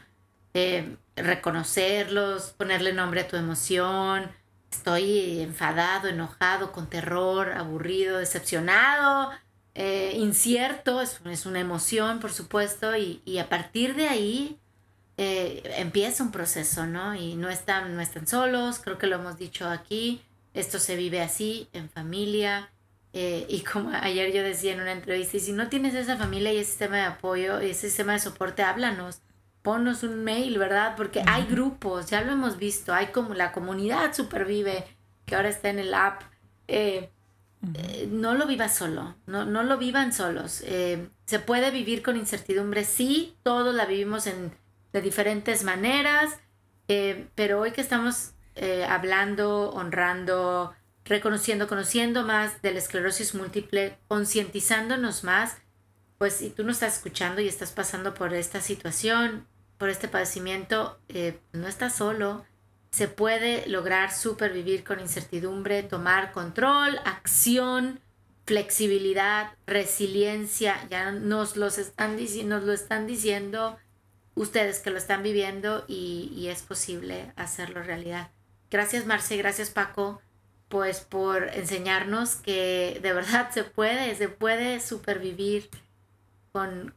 Eh, 0.54 0.98
reconocerlos, 1.16 2.54
ponerle 2.58 2.94
nombre 2.94 3.22
a 3.22 3.28
tu 3.28 3.36
emoción. 3.36 4.32
Estoy 4.72 5.42
enfadado, 5.42 6.08
enojado, 6.08 6.72
con 6.72 6.90
terror, 6.90 7.52
aburrido, 7.52 8.18
decepcionado, 8.18 9.32
eh, 9.80 10.14
incierto, 10.18 11.02
es, 11.02 11.22
es, 11.26 11.46
una 11.46 11.60
emoción, 11.60 12.20
por 12.20 12.34
supuesto, 12.34 12.98
y, 12.98 13.22
y 13.26 13.38
a 13.38 13.48
partir 13.48 13.96
de 13.96 14.08
ahí 14.08 14.58
eh, 15.18 15.62
empieza 15.78 16.24
un 16.24 16.32
proceso, 16.32 16.88
¿no? 16.88 17.14
Y 17.14 17.36
no 17.36 17.48
están, 17.48 17.96
no 17.96 18.02
están 18.02 18.26
solos, 18.26 18.80
creo 18.80 18.98
que 18.98 19.06
lo 19.06 19.18
hemos 19.18 19.38
dicho 19.38 19.70
aquí, 19.70 20.24
esto 20.56 20.80
se 20.80 20.96
vive 20.96 21.22
así, 21.22 21.70
en 21.74 21.92
familia, 21.92 22.72
eh, 23.14 23.46
y 23.50 23.62
como 23.62 23.92
ayer 24.02 24.34
yo 24.34 24.42
decía 24.42 24.74
en 24.74 24.82
una 24.82 24.94
entrevista, 24.94 25.38
y 25.38 25.42
si 25.42 25.52
no 25.52 25.70
tienes 25.70 25.94
esa 25.94 26.18
familia 26.18 26.52
y 26.52 26.58
ese 26.58 26.72
sistema 26.72 26.96
de 26.96 27.04
apoyo 27.04 27.62
y 27.62 27.70
ese 27.70 27.90
sistema 27.90 28.14
de 28.14 28.20
soporte, 28.20 28.64
háblanos, 28.64 29.22
ponnos 29.62 30.02
un 30.02 30.24
mail, 30.24 30.58
¿verdad? 30.58 30.96
Porque 30.98 31.22
hay 31.28 31.46
grupos, 31.46 32.10
ya 32.10 32.22
lo 32.22 32.32
hemos 32.32 32.58
visto, 32.58 32.96
hay 32.96 33.08
como 33.08 33.36
la 33.36 33.52
comunidad 33.52 34.16
supervive, 34.16 34.86
que 35.28 35.36
ahora 35.36 35.50
está 35.50 35.70
en 35.70 35.78
el 35.78 35.94
app. 35.94 36.24
Eh, 36.68 37.12
eh, 37.76 38.08
no 38.12 38.36
lo 38.36 38.48
vivas 38.48 38.76
solo, 38.76 39.16
no, 39.26 39.46
no 39.46 39.64
lo 39.64 39.78
vivan 39.78 40.14
solos. 40.14 40.64
se 41.26 41.40
puede 41.40 41.72
vivir 41.72 42.04
con 42.04 42.18
incertidumbre, 42.18 42.84
sí, 42.84 43.36
todos 43.44 43.74
la 43.74 43.86
vivimos 43.86 44.28
en, 44.28 44.52
de 44.94 45.02
diferentes 45.02 45.64
maneras, 45.64 46.38
pero 47.36 47.60
hoy 47.60 47.72
que 47.72 47.82
estamos 47.82 48.32
hablando, 48.88 49.72
honrando, 49.72 50.74
reconociendo, 51.08 51.68
conociendo 51.68 52.24
más 52.24 52.62
de 52.62 52.72
la 52.72 52.80
esclerosis 52.80 53.36
múltiple, 53.36 53.98
concientizándonos 54.08 55.24
más, 55.24 55.58
pues 56.18 56.34
si 56.34 56.50
tú 56.50 56.64
no 56.64 56.72
estás 56.72 56.96
escuchando 56.96 57.42
y 57.42 57.48
estás 57.48 57.72
pasando 57.72 58.14
por 58.14 58.34
esta 58.34 58.62
situación, 58.62 59.48
por 59.78 59.90
este 59.90 60.08
padecimiento, 60.08 61.00
eh, 61.10 61.40
no 61.54 61.68
estás 61.68 61.96
solo. 61.96 62.46
Se 62.98 63.08
puede 63.08 63.68
lograr 63.68 64.12
supervivir 64.12 64.84
con 64.84 65.00
incertidumbre, 65.00 65.84
tomar 65.84 66.32
control, 66.32 66.98
acción, 67.06 68.00
flexibilidad, 68.46 69.52
resiliencia. 69.68 70.76
Ya 70.90 71.12
nos, 71.12 71.58
los 71.58 71.78
están, 71.78 72.18
nos 72.46 72.64
lo 72.64 72.74
están 72.74 73.06
diciendo 73.06 73.78
ustedes 74.34 74.80
que 74.80 74.90
lo 74.90 74.98
están 74.98 75.22
viviendo 75.22 75.86
y, 75.88 76.32
y 76.36 76.48
es 76.48 76.64
posible 76.64 77.34
hacerlo 77.36 77.84
realidad. 77.84 78.32
Gracias 78.72 79.06
Marce, 79.06 79.38
gracias 79.38 79.70
Paco 79.70 80.22
pues 80.70 81.00
por 81.00 81.50
enseñarnos 81.54 82.36
que 82.36 83.00
de 83.02 83.14
verdad 83.14 83.52
se 83.52 83.64
puede, 83.64 84.16
se 84.16 84.28
puede 84.28 84.80
supervivir 84.80 85.70
con, 86.52 86.94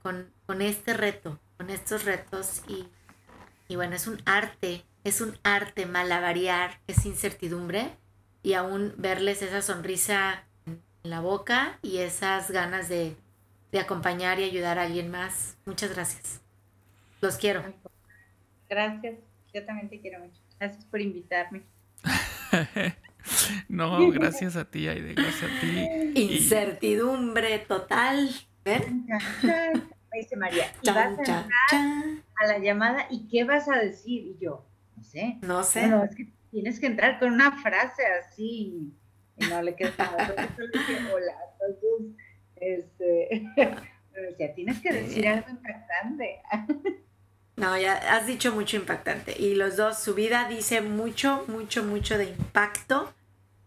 este 0.61 0.95
reto, 0.95 1.39
con 1.57 1.71
estos 1.71 2.05
retos 2.05 2.63
y, 2.67 2.87
y, 3.69 3.77
bueno, 3.77 3.95
es 3.95 4.07
un 4.07 4.21
arte, 4.25 4.83
es 5.05 5.21
un 5.21 5.37
arte 5.43 5.87
malavariar 5.87 6.81
esa 6.87 7.09
incertidumbre 7.09 7.91
y 8.43 8.55
aún 8.55 8.95
verles 8.97 9.43
esa 9.43 9.63
sonrisa 9.63 10.45
en 10.67 10.81
la 11.03 11.21
boca 11.21 11.79
y 11.83 11.99
esas 11.99 12.51
ganas 12.51 12.89
de, 12.89 13.17
de 13.73 13.81
acompañar 13.81 14.41
y 14.41 14.45
ayudar 14.45 14.79
a 14.79 14.83
alguien 14.83 15.11
más. 15.11 15.57
Muchas 15.67 15.95
gracias. 15.95 16.41
Los 17.21 17.37
quiero. 17.37 17.63
Gracias, 18.69 19.17
yo 19.53 19.65
también 19.65 19.89
te 19.89 20.01
quiero 20.01 20.21
mucho. 20.21 20.41
Gracias 20.59 20.85
por 20.85 21.01
invitarme. 21.01 21.63
No, 23.69 24.11
gracias 24.11 24.57
a 24.57 24.65
ti, 24.65 24.89
Aide, 24.89 25.13
gracias 25.13 25.51
a 25.51 25.61
ti. 25.61 26.13
Incertidumbre 26.15 27.59
total. 27.61 28.31
¿Ver? 28.65 28.87
dice 30.13 30.37
María, 30.37 30.73
y 30.83 30.89
vas 30.89 30.97
a 30.97 31.09
entrar 31.09 31.47
a 32.37 32.47
la 32.47 32.59
llamada 32.59 33.07
y 33.11 33.29
¿qué 33.29 33.45
vas 33.45 33.69
a 33.69 33.77
decir? 33.77 34.23
Y 34.23 34.37
yo, 34.41 34.65
no 35.01 35.05
sé. 35.05 35.39
No 35.43 35.65
sé. 35.65 35.87
No, 35.87 36.05
es 36.05 36.15
que 36.15 36.29
tienes 36.51 36.79
que 36.79 36.87
entrar 36.87 37.19
con 37.19 37.33
una 37.33 37.53
frase 37.63 38.03
así 38.07 38.93
y 39.37 39.45
no 39.49 39.63
le 39.63 39.75
queda 39.75 39.93
nada. 39.97 40.35
Hola, 41.15 41.35
entonces, 41.69 42.17
este, 42.57 43.47
me 44.13 44.21
decía, 44.21 44.55
tienes 44.55 44.81
que 44.81 44.93
decir 44.93 45.27
algo 45.27 45.49
impactante. 45.49 46.43
No, 47.57 47.79
ya 47.79 47.95
has 48.15 48.27
dicho 48.27 48.53
mucho 48.53 48.77
impactante. 48.77 49.35
Y 49.39 49.55
los 49.55 49.77
dos, 49.77 49.99
su 49.99 50.15
vida 50.15 50.49
dice 50.49 50.83
mucho, 50.83 51.45
mucho, 51.49 51.83
mucho 51.83 52.19
de 52.19 52.31
impacto. 52.31 53.13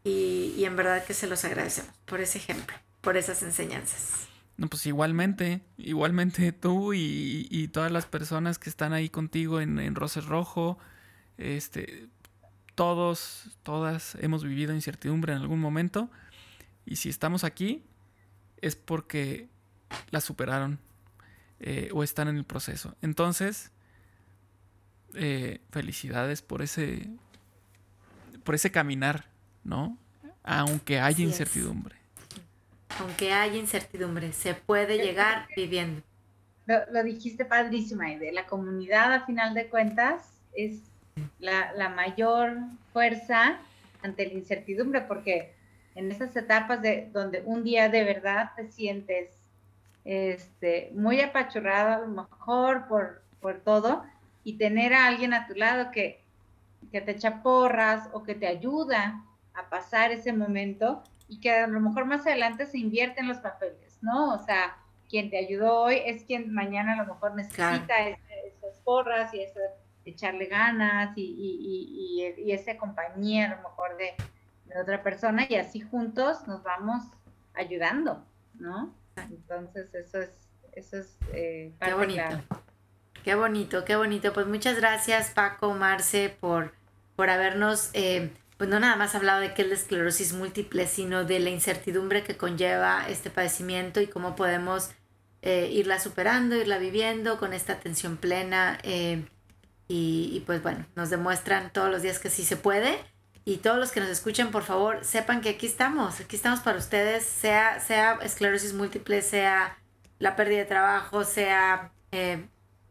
Y, 0.03 0.63
en 0.65 0.75
verdad 0.75 1.03
que 1.05 1.13
se 1.13 1.27
los 1.27 1.45
agradecemos 1.45 1.93
por 2.05 2.19
ese 2.19 2.37
ejemplo, 2.37 2.75
por 3.01 3.17
esas 3.17 3.41
enseñanzas. 3.41 4.27
No, 4.57 4.67
pues 4.67 4.85
igualmente, 4.85 5.61
igualmente 5.77 6.51
tú 6.51 6.93
y, 6.93 7.69
todas 7.71 7.91
las 7.91 8.05
personas 8.05 8.59
que 8.59 8.69
están 8.69 8.93
ahí 8.93 9.09
contigo 9.09 9.61
en, 9.61 9.79
en 9.79 9.95
Roses 9.95 10.25
Rojo, 10.25 10.77
este, 11.37 12.07
todos, 12.75 13.49
todas 13.63 14.15
hemos 14.15 14.43
vivido 14.43 14.73
incertidumbre 14.73 15.33
en 15.33 15.39
algún 15.39 15.59
momento. 15.59 16.09
Y 16.85 16.97
si 16.97 17.09
estamos 17.09 17.43
aquí, 17.43 17.83
es 18.61 18.75
porque 18.75 19.47
la 20.11 20.21
superaron 20.21 20.79
eh, 21.59 21.89
o 21.93 22.03
están 22.03 22.27
en 22.27 22.37
el 22.37 22.45
proceso. 22.45 22.95
Entonces, 23.01 23.71
eh, 25.15 25.61
felicidades 25.71 26.41
por 26.41 26.61
ese, 26.61 27.09
por 28.43 28.55
ese 28.55 28.71
caminar, 28.71 29.25
¿no? 29.63 29.97
Aunque 30.43 30.99
haya 30.99 31.23
incertidumbre. 31.23 31.95
Aunque 32.99 33.33
haya 33.33 33.57
incertidumbre, 33.57 34.33
se 34.33 34.53
puede 34.53 34.97
llegar 34.97 35.47
viviendo. 35.55 36.01
Lo, 36.65 37.03
dijiste 37.03 37.45
padrísima, 37.45 38.05
de 38.09 38.31
la 38.31 38.45
comunidad 38.45 39.13
a 39.13 39.25
final 39.25 39.53
de 39.53 39.67
cuentas 39.67 40.23
es 40.53 40.79
la, 41.39 41.73
la 41.73 41.89
mayor 41.89 42.57
fuerza 42.91 43.59
ante 44.01 44.27
la 44.27 44.33
incertidumbre, 44.33 45.01
porque 45.01 45.53
en 45.95 46.11
esas 46.11 46.35
etapas 46.35 46.81
de 46.81 47.09
donde 47.11 47.41
un 47.45 47.63
día 47.63 47.89
de 47.89 48.03
verdad 48.03 48.51
te 48.55 48.67
sientes 48.71 49.29
este, 50.05 50.91
muy 50.93 51.21
apachurrado, 51.21 51.93
a 51.93 52.05
lo 52.05 52.07
mejor 52.07 52.87
por, 52.87 53.21
por 53.41 53.59
todo, 53.61 54.03
y 54.43 54.57
tener 54.57 54.93
a 54.93 55.07
alguien 55.07 55.33
a 55.33 55.47
tu 55.47 55.55
lado 55.55 55.91
que, 55.91 56.21
que 56.91 57.01
te 57.01 57.11
echa 57.11 57.41
porras 57.41 58.09
o 58.11 58.23
que 58.23 58.35
te 58.35 58.47
ayuda 58.47 59.23
a 59.53 59.69
pasar 59.69 60.11
ese 60.11 60.33
momento 60.33 61.03
y 61.29 61.39
que 61.39 61.51
a 61.51 61.67
lo 61.67 61.79
mejor 61.79 62.05
más 62.05 62.25
adelante 62.27 62.65
se 62.65 62.77
invierte 62.77 63.21
en 63.21 63.27
los 63.27 63.37
papeles, 63.37 63.97
¿no? 64.01 64.33
O 64.33 64.39
sea, 64.39 64.75
quien 65.09 65.29
te 65.29 65.37
ayudó 65.37 65.83
hoy 65.83 66.01
es 66.05 66.23
quien 66.23 66.53
mañana 66.53 66.93
a 66.93 67.03
lo 67.03 67.13
mejor 67.13 67.35
necesita 67.35 68.07
esas 68.07 68.77
porras 68.83 69.33
y 69.33 69.41
ese, 69.41 69.59
echarle 70.05 70.45
ganas 70.45 71.17
y, 71.17 71.21
y, 71.21 72.23
y, 72.23 72.41
y, 72.41 72.51
esa 72.51 72.77
compañía 72.77 73.45
a 73.51 73.55
lo 73.55 73.69
mejor 73.69 73.97
de, 73.97 74.13
de, 74.65 74.81
otra 74.81 75.01
persona 75.01 75.45
y 75.49 75.55
así 75.55 75.81
juntos 75.81 76.47
nos 76.47 76.63
vamos 76.63 77.03
ayudando, 77.53 78.25
¿no? 78.55 78.93
Entonces 79.15 79.93
eso 79.93 80.19
es, 80.19 80.31
eso 80.73 80.97
es 80.97 81.17
eh, 81.33 81.71
Qué 81.79 81.93
bonito. 81.93 82.23
Qué 83.23 83.35
bonito, 83.35 83.85
qué 83.85 83.95
bonito. 83.95 84.33
Pues 84.33 84.47
muchas 84.47 84.75
gracias 84.77 85.29
Paco, 85.29 85.73
Marce, 85.73 86.29
por, 86.29 86.73
por 87.15 87.29
habernos, 87.29 87.89
eh, 87.93 88.31
pues 88.57 88.69
no 88.69 88.79
nada 88.79 88.97
más 88.97 89.15
hablado 89.15 89.39
de 89.39 89.53
qué 89.53 89.61
es 89.61 89.67
la 89.69 89.75
esclerosis 89.75 90.33
múltiple, 90.33 90.87
sino 90.87 91.23
de 91.23 91.39
la 91.39 91.49
incertidumbre 91.49 92.23
que 92.23 92.35
conlleva 92.35 93.05
este 93.07 93.29
padecimiento 93.29 94.01
y 94.01 94.07
cómo 94.07 94.35
podemos 94.35 94.91
eh, 95.41 95.69
irla 95.71 95.99
superando, 95.99 96.55
irla 96.55 96.77
viviendo 96.77 97.37
con 97.37 97.53
esta 97.53 97.73
atención 97.73 98.17
plena. 98.17 98.77
Eh, 98.83 99.25
y, 99.93 100.29
y, 100.33 100.39
pues 100.41 100.63
bueno, 100.63 100.85
nos 100.95 101.09
demuestran 101.09 101.71
todos 101.71 101.89
los 101.91 102.01
días 102.01 102.19
que 102.19 102.29
sí 102.29 102.43
se 102.43 102.57
puede. 102.57 102.97
Y 103.45 103.57
todos 103.57 103.77
los 103.77 103.91
que 103.91 103.99
nos 103.99 104.09
escuchen, 104.09 104.51
por 104.51 104.63
favor, 104.63 105.03
sepan 105.03 105.41
que 105.41 105.49
aquí 105.49 105.65
estamos, 105.65 106.21
aquí 106.21 106.37
estamos 106.37 106.61
para 106.61 106.77
ustedes, 106.77 107.25
sea, 107.25 107.81
sea 107.81 108.17
esclerosis 108.21 108.73
múltiple, 108.73 109.21
sea 109.21 109.77
la 110.19 110.37
pérdida 110.37 110.59
de 110.59 110.65
trabajo, 110.65 111.25
sea 111.25 111.91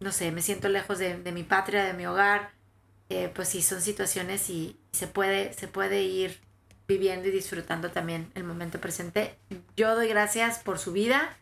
no 0.03 0.13
sé, 0.13 0.33
me 0.33 0.43
siento 0.43 0.69
lejos 0.69 0.99
de, 0.99 1.17
mi 1.33 1.43
patria, 1.45 1.85
de 1.85 1.93
mi 1.93 2.07
hogar, 2.07 2.51
eh, 3.09 3.31
pues 3.35 3.49
sí, 3.49 3.63
son 3.63 3.81
situaciones 3.81 4.51
y 4.51 4.77
se 4.91 5.07
puede, 5.07 5.53
se 5.53 5.69
puede 5.69 6.03
ir 6.03 6.41
viviendo 6.89 7.29
y 7.29 7.31
disfrutando 7.31 7.91
también 7.91 8.31
el 8.35 8.45
momento 8.45 8.81
presente. 8.81 9.37
Yo 9.77 9.95
doy 9.95 10.09
gracias 10.09 10.59
por 10.59 10.79
su 10.79 10.93
vida, 10.93 11.37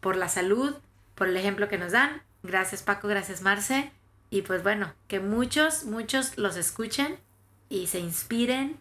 por 0.00 0.16
la 0.16 0.28
salud, 0.28 0.74
por 1.14 1.28
el 1.28 1.36
ejemplo 1.36 1.68
que 1.68 1.78
nos 1.78 1.92
dan. 1.92 2.22
Gracias 2.42 2.82
Paco, 2.82 3.08
gracias 3.08 3.42
Marce. 3.42 3.90
Y 4.34 4.42
pues 4.42 4.64
bueno, 4.64 4.92
que 5.06 5.20
muchos, 5.20 5.84
muchos 5.84 6.38
los 6.38 6.56
escuchen 6.56 7.20
y 7.68 7.86
se 7.86 8.00
inspiren 8.00 8.80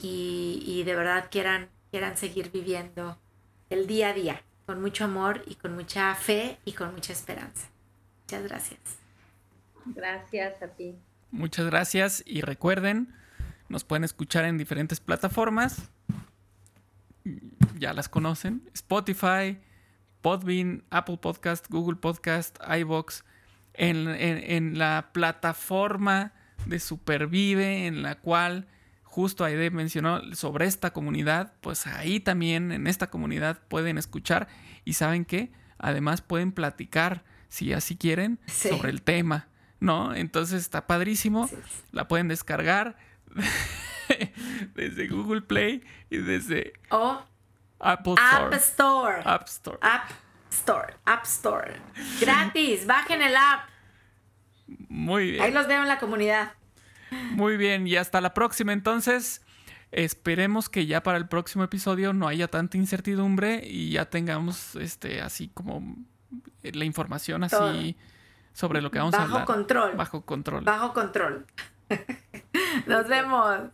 y, 0.00 0.62
y 0.64 0.84
de 0.84 0.94
verdad 0.94 1.26
quieran, 1.28 1.70
quieran 1.90 2.16
seguir 2.16 2.52
viviendo 2.52 3.18
el 3.68 3.88
día 3.88 4.10
a 4.10 4.12
día 4.12 4.42
con 4.64 4.80
mucho 4.80 5.02
amor 5.02 5.42
y 5.48 5.56
con 5.56 5.74
mucha 5.74 6.14
fe 6.14 6.60
y 6.64 6.70
con 6.70 6.92
mucha 6.92 7.12
esperanza. 7.12 7.66
Muchas 8.20 8.44
gracias. 8.44 8.78
Gracias 9.86 10.62
a 10.62 10.68
ti. 10.68 10.94
Muchas 11.32 11.66
gracias 11.66 12.22
y 12.24 12.42
recuerden, 12.42 13.12
nos 13.68 13.82
pueden 13.82 14.04
escuchar 14.04 14.44
en 14.44 14.56
diferentes 14.56 15.00
plataformas. 15.00 15.90
Ya 17.76 17.92
las 17.92 18.08
conocen. 18.08 18.70
Spotify, 18.72 19.58
Podbean, 20.22 20.84
Apple 20.90 21.16
Podcast, 21.16 21.68
Google 21.70 21.96
Podcast, 21.96 22.56
iBox, 22.68 23.24
en, 23.78 24.78
la 24.78 25.10
plataforma 25.12 26.32
de 26.66 26.80
Supervive, 26.80 27.86
en 27.86 28.02
la 28.02 28.16
cual 28.16 28.66
justo 29.02 29.44
Aide 29.44 29.70
mencionó 29.70 30.20
sobre 30.34 30.66
esta 30.66 30.92
comunidad, 30.92 31.52
pues 31.60 31.86
ahí 31.86 32.20
también 32.20 32.72
en 32.72 32.86
esta 32.86 33.08
comunidad 33.08 33.60
pueden 33.68 33.98
escuchar 33.98 34.48
y 34.84 34.94
saben 34.94 35.24
que 35.24 35.52
además 35.78 36.20
pueden 36.20 36.52
platicar, 36.52 37.24
si 37.48 37.72
así 37.72 37.96
quieren, 37.96 38.38
sobre 38.46 38.90
el 38.90 39.02
tema, 39.02 39.48
¿no? 39.80 40.14
Entonces 40.14 40.60
está 40.60 40.86
padrísimo, 40.86 41.48
la 41.92 42.08
pueden 42.08 42.28
descargar 42.28 42.96
desde 44.74 45.08
Google 45.08 45.42
Play 45.42 45.82
y 46.10 46.18
desde 46.18 46.74
Apple 47.78 48.14
Store. 48.14 48.44
App 48.46 48.54
Store. 48.54 49.22
App 49.24 49.48
Store. 49.48 49.78
App 49.80 50.25
Store. 50.56 50.94
App 51.04 51.24
Store. 51.24 51.76
Gratis, 52.20 52.86
bajen 52.86 53.22
el 53.22 53.36
app. 53.36 53.68
Muy 54.88 55.32
bien. 55.32 55.42
Ahí 55.42 55.52
los 55.52 55.66
veo 55.66 55.82
en 55.82 55.88
la 55.88 55.98
comunidad. 55.98 56.52
Muy 57.32 57.56
bien, 57.56 57.86
y 57.86 57.96
hasta 57.96 58.20
la 58.20 58.34
próxima 58.34 58.72
entonces. 58.72 59.42
Esperemos 59.92 60.68
que 60.68 60.86
ya 60.86 61.02
para 61.02 61.16
el 61.16 61.28
próximo 61.28 61.62
episodio 61.62 62.12
no 62.12 62.26
haya 62.26 62.48
tanta 62.48 62.76
incertidumbre 62.76 63.62
y 63.64 63.92
ya 63.92 64.10
tengamos 64.10 64.74
este 64.76 65.22
así 65.22 65.48
como 65.48 65.96
la 66.62 66.84
información 66.84 67.44
así 67.44 67.96
sobre 68.52 68.82
lo 68.82 68.90
que 68.90 68.98
vamos 68.98 69.14
a 69.14 69.22
hablar. 69.22 69.40
Bajo 69.40 69.52
control. 69.52 69.96
Bajo 69.96 70.26
control. 70.26 70.64
Bajo 70.64 70.92
control. 70.92 71.46
Nos 72.86 73.06
vemos. 73.06 73.70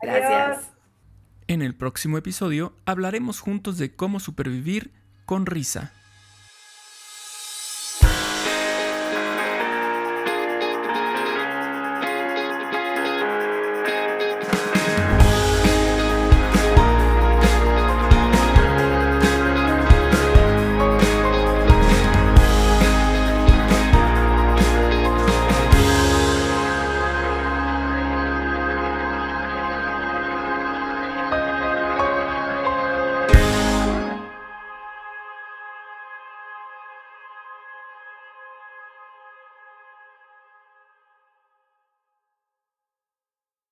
Gracias. 0.00 0.72
En 1.48 1.62
el 1.62 1.74
próximo 1.74 2.16
episodio 2.18 2.74
hablaremos 2.86 3.40
juntos 3.40 3.78
de 3.78 3.94
cómo 3.94 4.18
supervivir 4.20 4.92
con 5.26 5.44
risa. 5.44 5.90